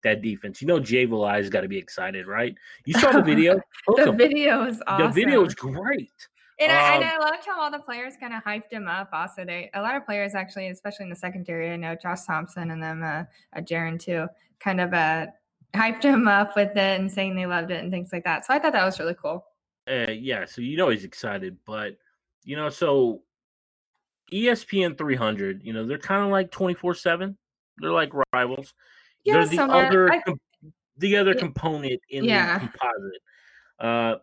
that 0.02 0.22
defense. 0.22 0.62
You 0.62 0.68
know, 0.68 0.80
Jay 0.80 1.04
Valai's 1.04 1.50
got 1.50 1.60
to 1.60 1.68
be 1.68 1.76
excited, 1.76 2.26
right? 2.26 2.54
You 2.86 2.94
saw 2.94 3.12
the 3.12 3.22
video. 3.34 3.60
the 3.96 4.12
video 4.12 4.64
is 4.64 4.80
awesome. 4.86 5.08
The 5.08 5.12
video 5.12 5.44
is 5.44 5.54
great. 5.54 6.10
And, 6.58 6.72
um, 6.72 6.78
I, 6.78 6.94
and 6.94 7.04
um, 7.04 7.10
I 7.12 7.18
loved 7.18 7.44
how 7.46 7.60
all 7.60 7.70
the 7.70 7.78
players 7.78 8.14
kind 8.18 8.32
of 8.32 8.42
hyped 8.42 8.72
him 8.72 8.88
up. 8.88 9.10
Also, 9.12 9.44
they 9.44 9.70
a 9.74 9.82
lot 9.82 9.94
of 9.94 10.06
players 10.06 10.34
actually, 10.34 10.68
especially 10.68 11.04
in 11.04 11.10
the 11.10 11.16
secondary. 11.16 11.70
I 11.70 11.76
know 11.76 11.94
Josh 11.94 12.24
Thompson 12.24 12.70
and 12.70 12.82
them, 12.82 13.02
uh, 13.02 13.24
uh 13.54 13.60
Jaron 13.60 14.00
too, 14.00 14.26
kind 14.58 14.80
of 14.80 14.94
uh, 14.94 15.26
hyped 15.74 16.02
him 16.02 16.26
up 16.26 16.56
with 16.56 16.70
it 16.70 16.98
and 16.98 17.12
saying 17.12 17.36
they 17.36 17.46
loved 17.46 17.70
it 17.70 17.82
and 17.82 17.92
things 17.92 18.08
like 18.10 18.24
that. 18.24 18.46
So 18.46 18.54
I 18.54 18.58
thought 18.58 18.72
that 18.72 18.84
was 18.84 18.98
really 18.98 19.16
cool. 19.20 19.44
Uh, 19.86 20.10
yeah, 20.10 20.46
so 20.46 20.62
you 20.62 20.78
know 20.78 20.88
he's 20.88 21.04
excited, 21.04 21.58
but 21.66 21.96
you 22.44 22.56
know, 22.56 22.70
so 22.70 23.22
ESPN 24.32 24.96
300, 24.96 25.62
you 25.62 25.72
know, 25.72 25.86
they're 25.86 25.98
kind 25.98 26.24
of 26.24 26.30
like 26.30 26.50
24 26.50 26.94
7. 26.94 27.36
They're 27.78 27.92
like 27.92 28.12
rivals. 28.32 28.74
Yeah, 29.24 29.34
they're 29.34 29.46
the 29.46 29.62
other 29.62 30.12
I, 30.12 30.22
the 30.96 31.16
other 31.16 31.32
yeah, 31.32 31.38
component 31.38 32.00
in 32.10 32.24
yeah. 32.24 32.58
the 32.58 32.66
composite. 32.66 33.22
Uh, 33.78 34.14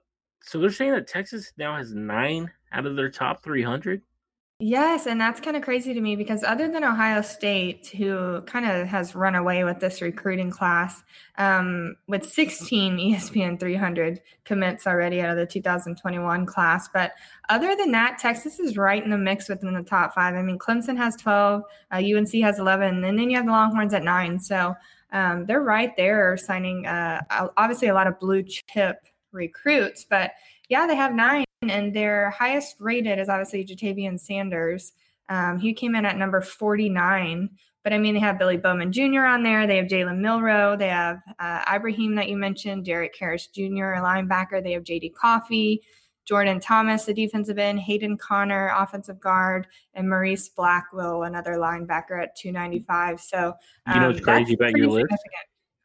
so 0.42 0.60
they're 0.60 0.72
saying 0.72 0.92
that 0.92 1.08
Texas 1.08 1.52
now 1.58 1.76
has 1.76 1.94
nine 1.94 2.52
out 2.72 2.86
of 2.86 2.96
their 2.96 3.10
top 3.10 3.44
300. 3.44 4.02
Yes, 4.60 5.06
and 5.06 5.20
that's 5.20 5.42
kind 5.42 5.58
of 5.58 5.64
crazy 5.64 5.94
to 5.94 6.00
me 6.00 6.16
because 6.16 6.42
other 6.42 6.70
than 6.70 6.82
Ohio 6.86 7.22
State, 7.22 7.88
who 7.88 8.42
kind 8.44 8.66
of 8.66 8.88
has 8.88 9.14
run 9.14 9.36
away 9.36 9.66
with 9.66 9.82
this 9.82 10.02
recruiting 10.02 10.50
class, 10.50 11.04
um, 11.38 11.98
with 12.08 12.26
16 12.26 12.98
ESPN 12.98 13.60
300 13.60 14.22
commits 14.46 14.88
already 14.88 15.20
out 15.20 15.32
of 15.32 15.36
the 15.36 15.46
2021 15.46 16.46
class. 16.46 16.88
But 16.88 17.12
other 17.50 17.76
than 17.76 17.92
that, 17.92 18.18
Texas 18.18 18.58
is 18.58 18.78
right 18.78 19.04
in 19.04 19.10
the 19.10 19.18
mix 19.18 19.50
within 19.50 19.74
the 19.74 19.84
top 19.84 20.16
five. 20.16 20.36
I 20.36 20.42
mean, 20.42 20.58
Clemson 20.58 20.96
has 20.96 21.18
12, 21.18 21.62
uh, 21.92 21.96
UNC 21.96 22.32
has 22.36 22.58
11, 22.58 23.04
and 23.04 23.20
then 23.20 23.30
you 23.30 23.36
have 23.36 23.46
the 23.46 23.52
Longhorns 23.52 23.94
at 23.94 24.04
nine. 24.04 24.40
So 24.40 24.74
um, 25.12 25.46
they're 25.48 25.64
right 25.64 25.92
there 25.98 26.38
signing, 26.38 26.86
uh, 26.86 27.22
obviously, 27.58 27.90
a 27.90 27.94
lot 27.94 28.08
of 28.08 28.18
blue 28.22 28.42
chip 28.44 29.06
recruits, 29.34 30.06
but 30.10 30.32
yeah, 30.70 30.88
they 30.88 30.96
have 30.96 31.14
nine 31.14 31.45
and 31.70 31.94
their 31.94 32.30
highest 32.32 32.76
rated 32.80 33.20
is 33.20 33.30
obviously 33.30 33.66
Jatavian 33.66 34.20
Sanders. 34.20 34.94
Um, 35.30 35.60
he 35.60 35.74
came 35.74 35.96
in 35.96 36.06
at 36.06 36.18
number 36.18 36.42
49. 36.42 37.50
But 37.86 37.94
I 37.94 38.00
mean, 38.00 38.16
they 38.16 38.20
have 38.20 38.40
Billy 38.40 38.58
Bowman 38.58 38.92
Jr. 38.92 39.26
on 39.26 39.44
there. 39.44 39.68
They 39.68 39.78
have 39.78 39.86
Jalen 39.86 40.18
Milroe. 40.18 40.76
They 40.76 40.88
have 40.88 41.22
uh, 41.38 41.62
Ibraheem 41.68 42.16
that 42.16 42.28
you 42.28 42.36
mentioned, 42.36 42.84
Derrick 42.84 43.16
Harris 43.18 43.46
Jr., 43.46 43.94
a 43.94 44.02
linebacker. 44.02 44.64
They 44.64 44.72
have 44.72 44.84
JD 44.84 45.14
Coffey, 45.14 45.84
Jordan 46.26 46.60
Thomas, 46.60 47.06
the 47.06 47.14
defensive 47.14 47.60
end, 47.60 47.80
Hayden 47.80 48.18
Conner, 48.18 48.74
offensive 48.76 49.20
guard, 49.20 49.68
and 49.94 50.10
Maurice 50.10 50.50
Blackwell, 50.50 51.24
another 51.24 51.58
linebacker 51.58 52.20
at 52.20 52.36
295. 52.36 53.22
So, 53.22 53.54
um, 53.86 53.94
you 53.94 54.02
know 54.02 54.08
what's 54.08 54.20
um, 54.20 54.24
crazy 54.24 54.56
about 54.56 54.76
your 54.76 54.88
list? 54.88 55.14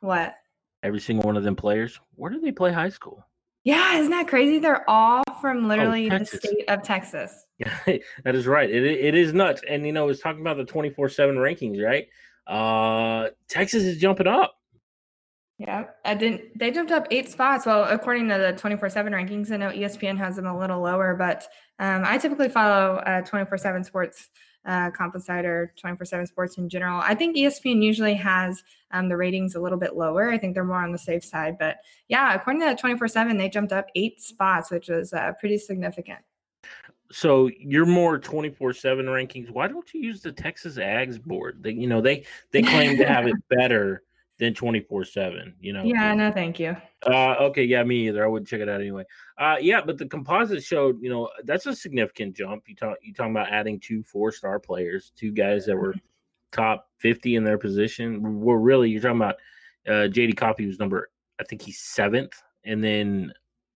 What? 0.00 0.36
Every 0.82 1.00
single 1.00 1.26
one 1.26 1.36
of 1.36 1.44
them 1.44 1.54
players, 1.54 2.00
where 2.14 2.30
do 2.30 2.40
they 2.40 2.52
play 2.52 2.72
high 2.72 2.88
school? 2.88 3.26
Yeah, 3.64 3.98
isn't 3.98 4.10
that 4.10 4.26
crazy? 4.26 4.58
They're 4.58 4.88
all 4.88 5.22
from 5.40 5.64
oh, 5.64 5.68
literally 5.68 6.10
oh, 6.10 6.18
the 6.18 6.24
state 6.24 6.68
of 6.68 6.82
Texas. 6.82 7.46
Yeah, 7.58 7.74
that 8.24 8.34
is 8.34 8.46
right. 8.46 8.70
It, 8.70 8.84
it 8.84 9.14
is 9.14 9.32
nuts. 9.32 9.62
And 9.68 9.86
you 9.86 9.92
know, 9.92 10.08
it's 10.08 10.20
talking 10.20 10.40
about 10.40 10.56
the 10.56 10.64
24-7 10.64 10.94
rankings, 11.36 11.82
right? 11.82 12.06
Uh 12.46 13.28
Texas 13.48 13.84
is 13.84 13.98
jumping 13.98 14.26
up. 14.26 14.54
Yeah, 15.60 15.84
I 16.06 16.14
didn't. 16.14 16.58
They 16.58 16.70
jumped 16.70 16.90
up 16.90 17.06
eight 17.10 17.28
spots. 17.28 17.66
Well, 17.66 17.84
according 17.84 18.30
to 18.30 18.38
the 18.38 18.54
twenty 18.56 18.78
four 18.78 18.88
seven 18.88 19.12
rankings, 19.12 19.52
I 19.52 19.58
know 19.58 19.68
ESPN 19.68 20.16
has 20.16 20.36
them 20.36 20.46
a 20.46 20.58
little 20.58 20.80
lower, 20.80 21.14
but 21.14 21.46
um, 21.78 22.02
I 22.06 22.16
typically 22.16 22.48
follow 22.48 22.94
uh, 22.96 23.20
twenty 23.20 23.44
four 23.44 23.58
seven 23.58 23.84
Sports 23.84 24.30
uh, 24.64 24.90
Comp 24.90 25.14
Insider, 25.14 25.72
twenty 25.76 25.96
four 25.96 26.04
seven 26.04 26.26
Sports 26.26 26.58
in 26.58 26.68
general. 26.68 27.00
I 27.00 27.14
think 27.14 27.36
ESPN 27.36 27.82
usually 27.82 28.14
has 28.14 28.62
um, 28.90 29.08
the 29.08 29.16
ratings 29.16 29.54
a 29.54 29.60
little 29.60 29.78
bit 29.78 29.96
lower. 29.96 30.30
I 30.30 30.38
think 30.38 30.54
they're 30.54 30.64
more 30.64 30.82
on 30.82 30.92
the 30.92 30.98
safe 30.98 31.24
side, 31.24 31.56
but 31.58 31.78
yeah, 32.08 32.34
according 32.34 32.60
to 32.60 32.66
that 32.66 32.78
twenty 32.78 32.96
four 32.96 33.08
seven, 33.08 33.36
they 33.36 33.48
jumped 33.48 33.72
up 33.72 33.86
eight 33.94 34.20
spots, 34.20 34.70
which 34.70 34.88
was 34.88 35.12
uh, 35.12 35.32
pretty 35.38 35.58
significant. 35.58 36.18
So 37.12 37.50
you're 37.58 37.86
more 37.86 38.18
twenty 38.18 38.50
four 38.50 38.72
seven 38.72 39.06
rankings. 39.06 39.50
Why 39.50 39.66
don't 39.66 39.92
you 39.94 40.00
use 40.00 40.20
the 40.20 40.32
Texas 40.32 40.76
Ags 40.76 41.20
board? 41.20 41.62
They, 41.62 41.72
you 41.72 41.86
know, 41.86 42.00
they 42.00 42.24
they 42.52 42.62
claim 42.62 42.96
to 42.98 43.06
have 43.06 43.26
it 43.26 43.36
better 43.48 44.02
than 44.40 44.54
24 44.54 45.04
7 45.04 45.54
you 45.60 45.72
know 45.72 45.84
yeah 45.84 46.14
no 46.14 46.32
thank 46.32 46.58
you 46.58 46.74
uh 47.06 47.34
okay 47.38 47.62
yeah 47.62 47.84
me 47.84 48.08
either 48.08 48.24
i 48.24 48.26
wouldn't 48.26 48.48
check 48.48 48.60
it 48.60 48.68
out 48.70 48.80
anyway 48.80 49.04
uh 49.38 49.56
yeah 49.60 49.80
but 49.84 49.98
the 49.98 50.06
composite 50.06 50.64
showed 50.64 51.00
you 51.00 51.10
know 51.10 51.28
that's 51.44 51.66
a 51.66 51.76
significant 51.76 52.34
jump 52.34 52.64
you 52.66 52.74
talk 52.74 52.96
you 53.02 53.12
talking 53.12 53.32
about 53.32 53.50
adding 53.50 53.78
two 53.78 54.02
four 54.02 54.32
star 54.32 54.58
players 54.58 55.12
two 55.14 55.30
guys 55.30 55.66
that 55.66 55.76
were 55.76 55.94
top 56.52 56.88
50 56.98 57.36
in 57.36 57.44
their 57.44 57.58
position 57.58 58.40
we're 58.40 58.56
really 58.56 58.88
you're 58.88 59.02
talking 59.02 59.18
about 59.18 59.36
uh 59.86 60.08
jd 60.08 60.34
coffey 60.34 60.66
was 60.66 60.78
number 60.78 61.10
i 61.38 61.44
think 61.44 61.60
he's 61.60 61.78
seventh 61.78 62.42
and 62.64 62.82
then 62.82 63.32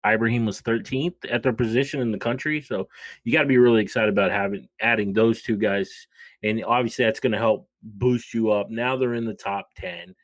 Ibraheem 0.03 0.47
was 0.47 0.61
13th 0.63 1.13
at 1.29 1.43
their 1.43 1.53
position 1.53 2.01
in 2.01 2.11
the 2.11 2.17
country. 2.17 2.59
So 2.59 2.87
you 3.23 3.31
got 3.31 3.41
to 3.41 3.47
be 3.47 3.59
really 3.59 3.83
excited 3.83 4.09
about 4.09 4.31
having 4.31 4.67
adding 4.79 5.13
those 5.13 5.43
two 5.43 5.57
guys. 5.57 6.07
And 6.41 6.63
obviously 6.65 7.05
that's 7.05 7.19
going 7.19 7.33
to 7.33 7.37
help 7.37 7.69
boost 7.83 8.33
you 8.33 8.49
up. 8.49 8.71
Now 8.71 8.97
they're 8.97 9.13
in 9.13 9.25
the 9.25 9.35
top 9.35 9.69
10. 9.75 10.15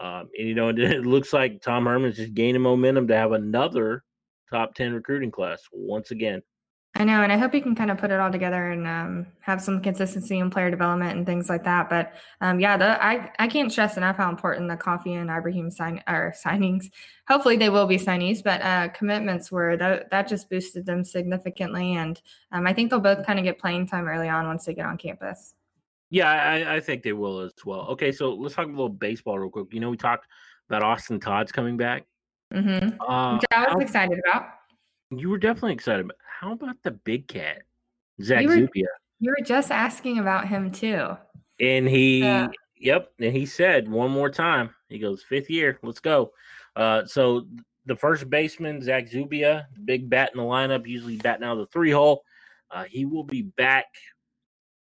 Um, 0.00 0.28
and 0.36 0.48
you 0.48 0.54
know, 0.54 0.68
it 0.76 1.06
looks 1.06 1.32
like 1.32 1.60
Tom 1.60 1.86
Herman's 1.86 2.16
just 2.16 2.34
gaining 2.34 2.62
momentum 2.62 3.08
to 3.08 3.16
have 3.16 3.32
another 3.32 4.04
top 4.50 4.74
10 4.74 4.92
recruiting 4.92 5.30
class 5.30 5.60
once 5.72 6.10
again. 6.10 6.42
I 6.96 7.02
know, 7.02 7.24
and 7.24 7.32
I 7.32 7.36
hope 7.36 7.52
he 7.52 7.60
can 7.60 7.74
kind 7.74 7.90
of 7.90 7.98
put 7.98 8.12
it 8.12 8.20
all 8.20 8.30
together 8.30 8.70
and 8.70 8.86
um, 8.86 9.26
have 9.40 9.60
some 9.60 9.80
consistency 9.80 10.38
in 10.38 10.48
player 10.48 10.70
development 10.70 11.16
and 11.16 11.26
things 11.26 11.48
like 11.48 11.64
that. 11.64 11.90
But 11.90 12.14
um, 12.40 12.60
yeah, 12.60 12.76
the, 12.76 13.04
I 13.04 13.32
I 13.40 13.48
can't 13.48 13.72
stress 13.72 13.96
enough 13.96 14.16
how 14.16 14.30
important 14.30 14.70
the 14.70 14.76
Coffey 14.76 15.14
and 15.14 15.28
Ibraheem 15.28 15.72
sign 15.72 16.04
or 16.06 16.32
signings. 16.46 16.84
Hopefully, 17.26 17.56
they 17.56 17.68
will 17.68 17.88
be 17.88 17.96
signees, 17.96 18.44
but 18.44 18.62
uh, 18.62 18.88
commitments 18.90 19.50
were 19.50 19.76
that 19.76 20.10
that 20.10 20.28
just 20.28 20.48
boosted 20.48 20.86
them 20.86 21.02
significantly, 21.02 21.96
and 21.96 22.20
um, 22.52 22.64
I 22.64 22.72
think 22.72 22.90
they'll 22.90 23.00
both 23.00 23.26
kind 23.26 23.40
of 23.40 23.44
get 23.44 23.58
playing 23.58 23.88
time 23.88 24.06
early 24.06 24.28
on 24.28 24.46
once 24.46 24.64
they 24.64 24.74
get 24.74 24.86
on 24.86 24.96
campus. 24.96 25.52
Yeah, 26.14 26.30
I, 26.30 26.76
I, 26.76 26.80
think 26.80 27.02
they 27.02 27.12
will 27.12 27.40
as 27.40 27.52
well. 27.64 27.88
Okay, 27.88 28.12
so 28.12 28.34
let's 28.34 28.54
talk 28.54 28.66
a 28.66 28.70
little 28.70 28.88
baseball 28.88 29.36
real 29.36 29.50
quick. 29.50 29.66
You 29.72 29.80
know, 29.80 29.90
we 29.90 29.96
talked 29.96 30.28
about 30.68 30.84
Austin 30.84 31.18
Todd's 31.18 31.50
coming 31.50 31.76
back. 31.76 32.04
Mm-hmm. 32.52 33.00
Uh, 33.00 33.34
Which 33.34 33.44
I 33.50 33.74
was 33.74 33.82
excited 33.82 34.20
about. 34.24 34.46
You 35.10 35.28
were 35.28 35.38
definitely 35.38 35.72
excited. 35.72 36.04
About, 36.04 36.18
how 36.24 36.52
about 36.52 36.76
the 36.84 36.92
big 36.92 37.26
cat, 37.26 37.62
Zach 38.22 38.42
you 38.42 38.48
were, 38.48 38.54
Zubia? 38.54 38.86
You 39.18 39.34
were 39.36 39.44
just 39.44 39.72
asking 39.72 40.20
about 40.20 40.46
him 40.46 40.70
too. 40.70 41.16
And 41.58 41.88
he, 41.88 42.20
yeah. 42.20 42.46
yep, 42.76 43.10
and 43.18 43.34
he 43.34 43.44
said 43.44 43.88
one 43.88 44.12
more 44.12 44.30
time. 44.30 44.70
He 44.88 45.00
goes 45.00 45.24
fifth 45.24 45.50
year. 45.50 45.80
Let's 45.82 45.98
go. 45.98 46.30
Uh, 46.76 47.06
so 47.06 47.48
the 47.86 47.96
first 47.96 48.30
baseman, 48.30 48.80
Zach 48.82 49.08
Zubia, 49.08 49.66
big 49.84 50.08
bat 50.08 50.30
in 50.32 50.38
the 50.38 50.46
lineup, 50.46 50.86
usually 50.86 51.16
batting 51.16 51.42
out 51.42 51.54
of 51.54 51.58
the 51.58 51.72
three 51.72 51.90
hole. 51.90 52.22
Uh, 52.70 52.84
he 52.84 53.04
will 53.04 53.24
be 53.24 53.42
back 53.42 53.86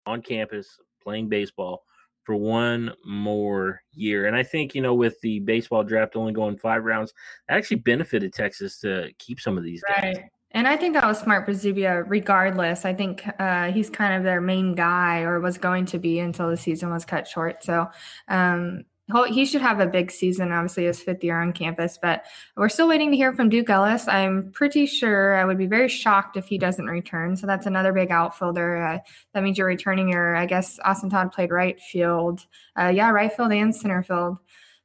on 0.06 0.22
campus 0.22 0.78
playing 1.04 1.30
baseball 1.30 1.84
for 2.24 2.36
one 2.36 2.94
more 3.06 3.82
year. 3.94 4.28
And 4.28 4.36
I 4.36 4.44
think, 4.44 4.76
you 4.76 4.82
know, 4.82 4.94
with 4.94 5.20
the 5.22 5.40
baseball 5.40 5.84
draft 5.84 6.16
only 6.16 6.34
going 6.34 6.58
five 6.58 6.84
rounds, 6.86 7.14
actually 7.50 7.78
benefited 7.78 8.34
Texas 8.34 8.80
to 8.80 9.12
keep 9.20 9.40
some 9.40 9.58
of 9.58 9.64
these 9.64 9.84
guys. 9.88 10.18
And 10.52 10.68
I 10.68 10.78
think 10.78 10.94
that 10.94 11.06
was 11.06 11.20
smart 11.20 11.46
for 11.46 11.54
Zubia, 11.54 12.04
regardless. 12.04 12.86
I 12.86 12.94
think 12.94 13.26
uh, 13.40 13.72
he's 13.72 13.90
kind 13.90 14.14
of 14.14 14.24
their 14.24 14.40
main 14.40 14.76
guy 14.76 15.22
or 15.22 15.40
was 15.40 15.58
going 15.58 15.86
to 15.88 15.98
be 15.98 16.20
until 16.20 16.50
the 16.50 16.58
season 16.58 16.92
was 16.92 17.06
cut 17.06 17.28
short. 17.28 17.64
So 17.64 17.90
um, 18.28 18.84
he 19.30 19.46
should 19.46 19.62
have 19.62 19.80
a 19.80 19.86
big 19.86 20.12
season, 20.12 20.52
obviously, 20.52 20.86
his 20.86 21.02
fifth 21.02 21.24
year 21.24 21.42
on 21.42 21.52
campus. 21.54 22.00
But 22.02 22.26
we're 22.56 22.70
still 22.70 22.88
waiting 22.88 23.12
to 23.12 23.18
hear 23.18 23.34
from 23.34 23.50
Duke 23.50 23.70
Ellis. 23.70 24.08
I'm 24.08 24.52
pretty 24.52 24.86
sure 24.86 25.36
I 25.36 25.46
would 25.46 25.58
be 25.58 25.68
very 25.68 25.90
shocked 25.90 26.38
if 26.38 26.48
he 26.48 26.58
doesn't 26.58 26.86
return. 26.86 27.36
So 27.36 27.46
that's 27.46 27.66
another 27.66 27.92
big 27.92 28.12
outfielder. 28.12 28.78
Uh, 28.82 29.00
that 29.34 29.44
means 29.44 29.58
you're 29.58 29.68
returning 29.68 30.10
your, 30.10 30.36
I 30.36 30.46
guess, 30.46 30.80
Austin 30.86 31.10
Todd 31.10 31.32
played 31.32 31.52
right 31.52 31.80
field. 31.80 32.46
Uh, 32.80 32.92
yeah, 32.96 33.10
right 33.10 33.32
field 33.32 33.52
and 33.52 33.76
center 33.76 34.04
field. 34.04 34.38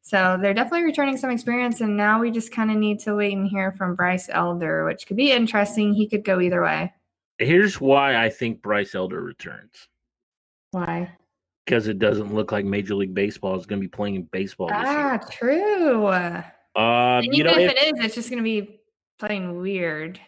So 0.02 0.38
they're 0.40 0.54
definitely 0.54 0.84
returning 0.84 1.16
some 1.16 1.30
experience. 1.30 1.80
And 1.80 1.96
now 1.96 2.20
we 2.20 2.30
just 2.30 2.50
kind 2.50 2.70
of 2.70 2.76
need 2.76 2.98
to 3.00 3.14
wait 3.14 3.36
and 3.36 3.46
hear 3.46 3.72
from 3.72 3.94
Bryce 3.94 4.28
Elder, 4.30 4.84
which 4.84 5.06
could 5.06 5.16
be 5.16 5.32
interesting. 5.32 5.94
He 5.94 6.08
could 6.08 6.24
go 6.24 6.40
either 6.40 6.62
way. 6.62 6.92
Here's 7.38 7.80
why 7.80 8.16
I 8.16 8.30
think 8.30 8.62
Bryce 8.62 8.94
Elder 8.94 9.22
returns. 9.22 9.88
Why? 10.72 11.12
Because 11.68 11.86
it 11.86 11.98
doesn't 11.98 12.32
look 12.32 12.50
like 12.50 12.64
Major 12.64 12.94
League 12.94 13.12
Baseball 13.12 13.54
is 13.54 13.66
going 13.66 13.78
to 13.78 13.84
be 13.84 13.90
playing 13.90 14.14
in 14.14 14.22
baseball. 14.22 14.70
ah, 14.72 15.18
true. 15.30 16.06
Uh, 16.06 16.42
and 16.74 17.34
you 17.34 17.44
know, 17.44 17.50
if, 17.50 17.58
if, 17.58 17.72
it 17.72 17.96
is, 17.96 18.04
it's 18.04 18.14
just 18.14 18.30
going 18.30 18.38
to 18.38 18.44
be 18.44 18.80
playing 19.18 19.60
weird. 19.60 20.18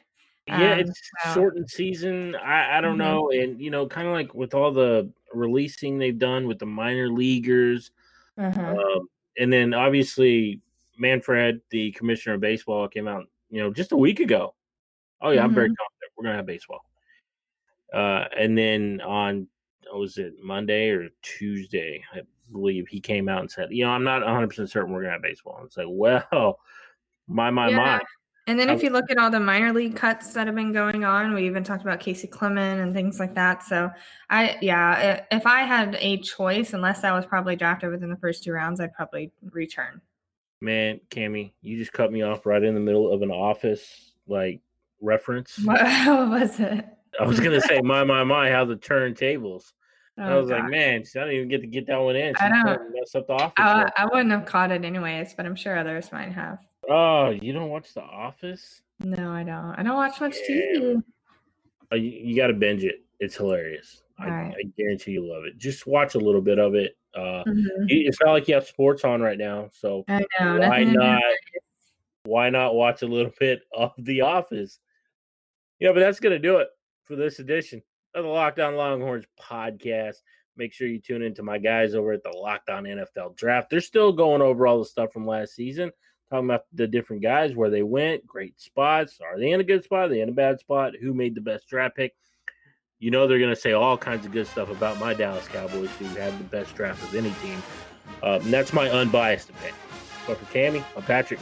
Yeah, 0.47 0.73
um, 0.73 0.81
it's 0.81 1.01
so. 1.23 1.35
shortened 1.35 1.71
season. 1.71 2.37
I, 2.37 2.77
I 2.77 2.81
don't 2.83 2.99
mm-hmm. 2.99 2.99
know, 2.99 3.31
and 3.31 3.59
you 3.59 3.71
know, 3.71 3.87
kind 3.87 4.07
of 4.07 4.13
like 4.13 4.35
with 4.35 4.53
all 4.53 4.71
the 4.71 5.11
releasing 5.33 5.97
they've 5.97 6.19
done 6.19 6.47
with 6.47 6.59
the 6.59 6.67
minor 6.67 7.09
leaguers, 7.09 7.91
uh-huh. 8.37 8.77
um, 8.77 9.09
and 9.39 9.51
then 9.51 9.73
obviously 9.73 10.61
Manfred, 10.99 11.63
the 11.71 11.93
commissioner 11.93 12.35
of 12.35 12.43
baseball, 12.43 12.87
came 12.89 13.09
out, 13.09 13.27
you 13.49 13.63
know, 13.63 13.73
just 13.73 13.93
a 13.93 13.97
week 13.97 14.21
ago. 14.21 14.55
Oh 15.23 15.31
yeah, 15.31 15.39
mm-hmm. 15.39 15.47
I'm 15.47 15.55
very 15.55 15.69
mm-hmm. 15.69 15.75
confident 15.75 16.13
we're 16.17 16.25
gonna 16.25 16.37
have 16.37 16.47
baseball. 16.47 16.85
Uh, 17.95 18.25
and 18.37 18.59
then 18.59 19.01
on 19.01 19.47
Oh, 19.93 20.01
was 20.01 20.19
it 20.19 20.35
Monday 20.43 20.91
or 20.91 21.09
Tuesday? 21.23 22.03
I 22.15 22.21
believe 22.53 22.89
he 22.89 23.01
came 23.01 23.29
out 23.29 23.41
and 23.41 23.51
said, 23.51 23.69
you 23.71 23.85
know, 23.85 23.91
I'm 23.91 24.05
not 24.05 24.25
100 24.25 24.49
percent 24.49 24.71
certain 24.71 24.93
we're 24.93 25.03
gonna 25.03 25.13
have 25.13 25.23
baseball. 25.23 25.57
And 25.59 25.67
it's 25.67 25.77
like, 25.77 25.87
well, 25.89 26.61
my 27.29 27.51
my 27.51 27.69
yeah. 27.69 27.77
my. 27.77 28.01
And 28.47 28.59
then 28.59 28.69
if 28.69 28.83
you 28.83 28.91
look 28.91 29.11
at 29.13 29.19
all 29.19 29.31
the 29.31 29.39
minor 29.39 29.73
league 29.73 29.95
cuts 29.95 30.33
that 30.33 30.49
have 30.49 30.57
been 30.57 30.73
going 30.73 31.05
on, 31.05 31.35
we 31.35 31.47
even 31.47 31.63
talked 31.63 31.83
about 31.83 32.01
Casey 32.01 32.27
Clement 32.27 32.81
and 32.81 32.93
things 32.93 33.21
like 33.21 33.35
that. 33.37 33.63
So 33.63 33.91
I, 34.29 34.57
yeah, 34.61 35.25
if 35.31 35.47
I 35.47 35.61
had 35.61 35.97
a 36.01 36.17
choice, 36.19 36.73
unless 36.73 37.05
I 37.05 37.13
was 37.13 37.25
probably 37.25 37.55
drafted 37.55 37.91
within 37.91 38.11
the 38.11 38.17
first 38.17 38.43
two 38.43 38.51
rounds, 38.51 38.81
I'd 38.81 38.93
probably 38.93 39.31
return. 39.53 40.01
Man, 40.61 41.01
Cammy, 41.11 41.53
you 41.63 41.77
just 41.77 41.93
cut 41.93 42.11
me 42.11 42.23
off 42.23 42.45
right 42.45 42.63
in 42.63 42.75
the 42.75 42.81
middle 42.81 43.13
of 43.13 43.23
an 43.23 43.31
office 43.31 44.15
like 44.27 44.61
reference. 45.01 45.59
What, 45.63 45.81
what 46.07 46.31
was 46.31 46.59
it? 46.59 46.85
I 47.21 47.27
was 47.27 47.39
gonna 47.39 47.61
say, 47.61 47.81
my 47.83 48.05
my 48.05 48.25
my, 48.25 48.51
how 48.51 48.65
the 48.65 48.77
turntables. 48.77 49.73
Oh, 50.21 50.25
I 50.25 50.37
was 50.37 50.51
God. 50.51 50.61
like, 50.61 50.71
man, 50.71 51.03
I 51.17 51.19
don't 51.19 51.33
even 51.33 51.49
get 51.49 51.63
to 51.63 51.67
get 51.67 51.87
that 51.87 51.97
one 51.97 52.15
in. 52.15 52.35
She's 52.35 52.43
I 52.43 52.49
don't 52.51 52.93
mess 52.93 53.15
up 53.15 53.27
the 53.27 53.33
office. 53.33 53.55
I, 53.57 53.91
I, 53.97 54.05
wouldn't 54.05 54.31
have 54.33 54.45
caught 54.45 54.71
it 54.71 54.85
anyways, 54.85 55.33
but 55.33 55.47
I'm 55.47 55.57
sure 55.57 55.79
others 55.79 56.13
might 56.13 56.33
have. 56.33 56.59
Oh, 56.91 57.31
you 57.31 57.55
don't 57.55 57.71
watch 57.71 57.95
The 57.95 58.03
Office? 58.03 58.83
No, 58.99 59.31
I 59.31 59.45
don't. 59.45 59.75
I 59.79 59.83
don't 59.83 59.97
watch 59.97 60.21
much 60.21 60.37
yeah. 60.47 60.57
TV. 60.77 61.03
Oh, 61.91 61.97
you, 61.97 62.11
you 62.11 62.37
got 62.37 62.49
to 62.49 62.53
binge 62.53 62.85
it. 62.85 63.03
It's 63.19 63.37
hilarious. 63.37 64.03
I, 64.19 64.29
right. 64.29 64.55
I, 64.55 64.69
guarantee 64.77 65.13
you 65.13 65.27
love 65.27 65.45
it. 65.45 65.57
Just 65.57 65.87
watch 65.87 66.15
a 66.15 66.19
little 66.19 66.43
bit 66.43 66.59
of 66.59 66.75
it. 66.75 66.99
Uh, 67.15 67.43
mm-hmm. 67.47 67.87
It's 67.89 68.19
not 68.23 68.33
like 68.33 68.47
you 68.47 68.55
have 68.55 68.67
sports 68.67 69.05
on 69.05 69.23
right 69.23 69.39
now, 69.39 69.71
so 69.73 70.05
know, 70.09 70.59
why 70.59 70.85
not? 70.85 71.23
Why 72.25 72.51
not 72.51 72.75
watch 72.75 73.01
a 73.01 73.07
little 73.07 73.33
bit 73.41 73.63
of 73.75 73.93
The 73.97 74.21
Office? 74.21 74.79
Yeah, 75.79 75.93
but 75.93 76.01
that's 76.01 76.21
gonna 76.21 76.39
do 76.39 76.59
it 76.59 76.69
for 77.05 77.17
this 77.17 77.39
edition 77.39 77.83
of 78.15 78.25
the 78.25 78.31
Locked 78.31 78.59
On 78.59 78.77
Longhorns 78.77 79.27
podcast. 79.41 80.17
Make 80.57 80.73
sure 80.73 80.89
you 80.89 80.99
tune 80.99 81.23
into 81.23 81.43
my 81.43 81.59
guys 81.59 81.95
over 81.95 82.13
at 82.13 82.23
the 82.23 82.31
Locked 82.31 82.71
On 82.71 82.85
NFL 82.85 83.37
Draft. 83.37 83.71
They're 83.71 83.81
still 83.81 84.13
going 84.13 84.43
over 84.43 84.67
all 84.67 84.79
the 84.79 84.85
stuff 84.85 85.13
from 85.13 85.27
last 85.27 85.55
season, 85.55 85.91
talking 86.31 86.47
about 86.47 86.65
the 86.73 86.87
different 86.87 87.23
guys, 87.23 87.55
where 87.55 87.71
they 87.71 87.83
went, 87.83 88.27
great 88.27 88.61
spots. 88.61 89.21
Are 89.21 89.39
they 89.39 89.53
in 89.53 89.61
a 89.61 89.65
good 89.65 89.85
spot? 89.85 90.07
Are 90.07 90.09
they 90.09 90.21
in 90.21 90.29
a 90.29 90.33
bad 90.33 90.61
spot? 90.61 90.95
Who 91.01 91.15
made 91.15 91.35
the 91.35 91.41
best 91.41 91.69
draft 91.69 91.97
pick? 91.97 92.15
You 92.99 93.11
know 93.11 93.27
they're 93.27 93.39
going 93.39 93.55
to 93.55 93.61
say 93.61 93.73
all 93.73 93.97
kinds 93.97 94.27
of 94.27 94.33
good 94.33 94.47
stuff 94.47 94.71
about 94.71 94.99
my 94.99 95.15
Dallas 95.15 95.49
Cowboys, 95.49 95.91
who 95.99 96.05
had 96.07 96.39
the 96.39 96.45
best 96.45 96.75
draft 96.75 97.03
of 97.03 97.15
any 97.15 97.31
team. 97.43 97.63
And 98.23 98.53
that's 98.53 98.73
my 98.73 98.91
unbiased 98.91 99.49
opinion. 99.49 99.77
But 100.27 100.37
for 100.37 100.45
Cami, 100.53 100.85
I'm 100.97 101.03
Patrick. 101.05 101.41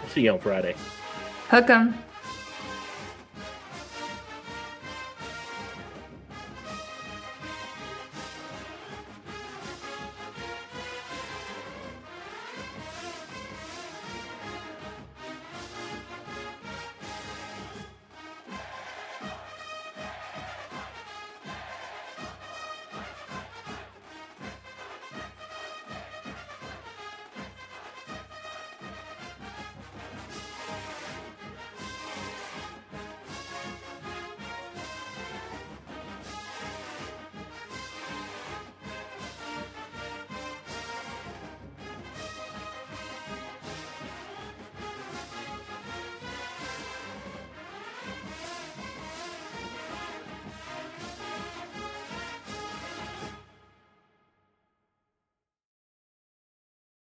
We'll 0.00 0.10
see 0.10 0.22
you 0.22 0.32
on 0.32 0.40
Friday. 0.40 0.74
Hook 1.48 1.70
'em. 1.70 1.94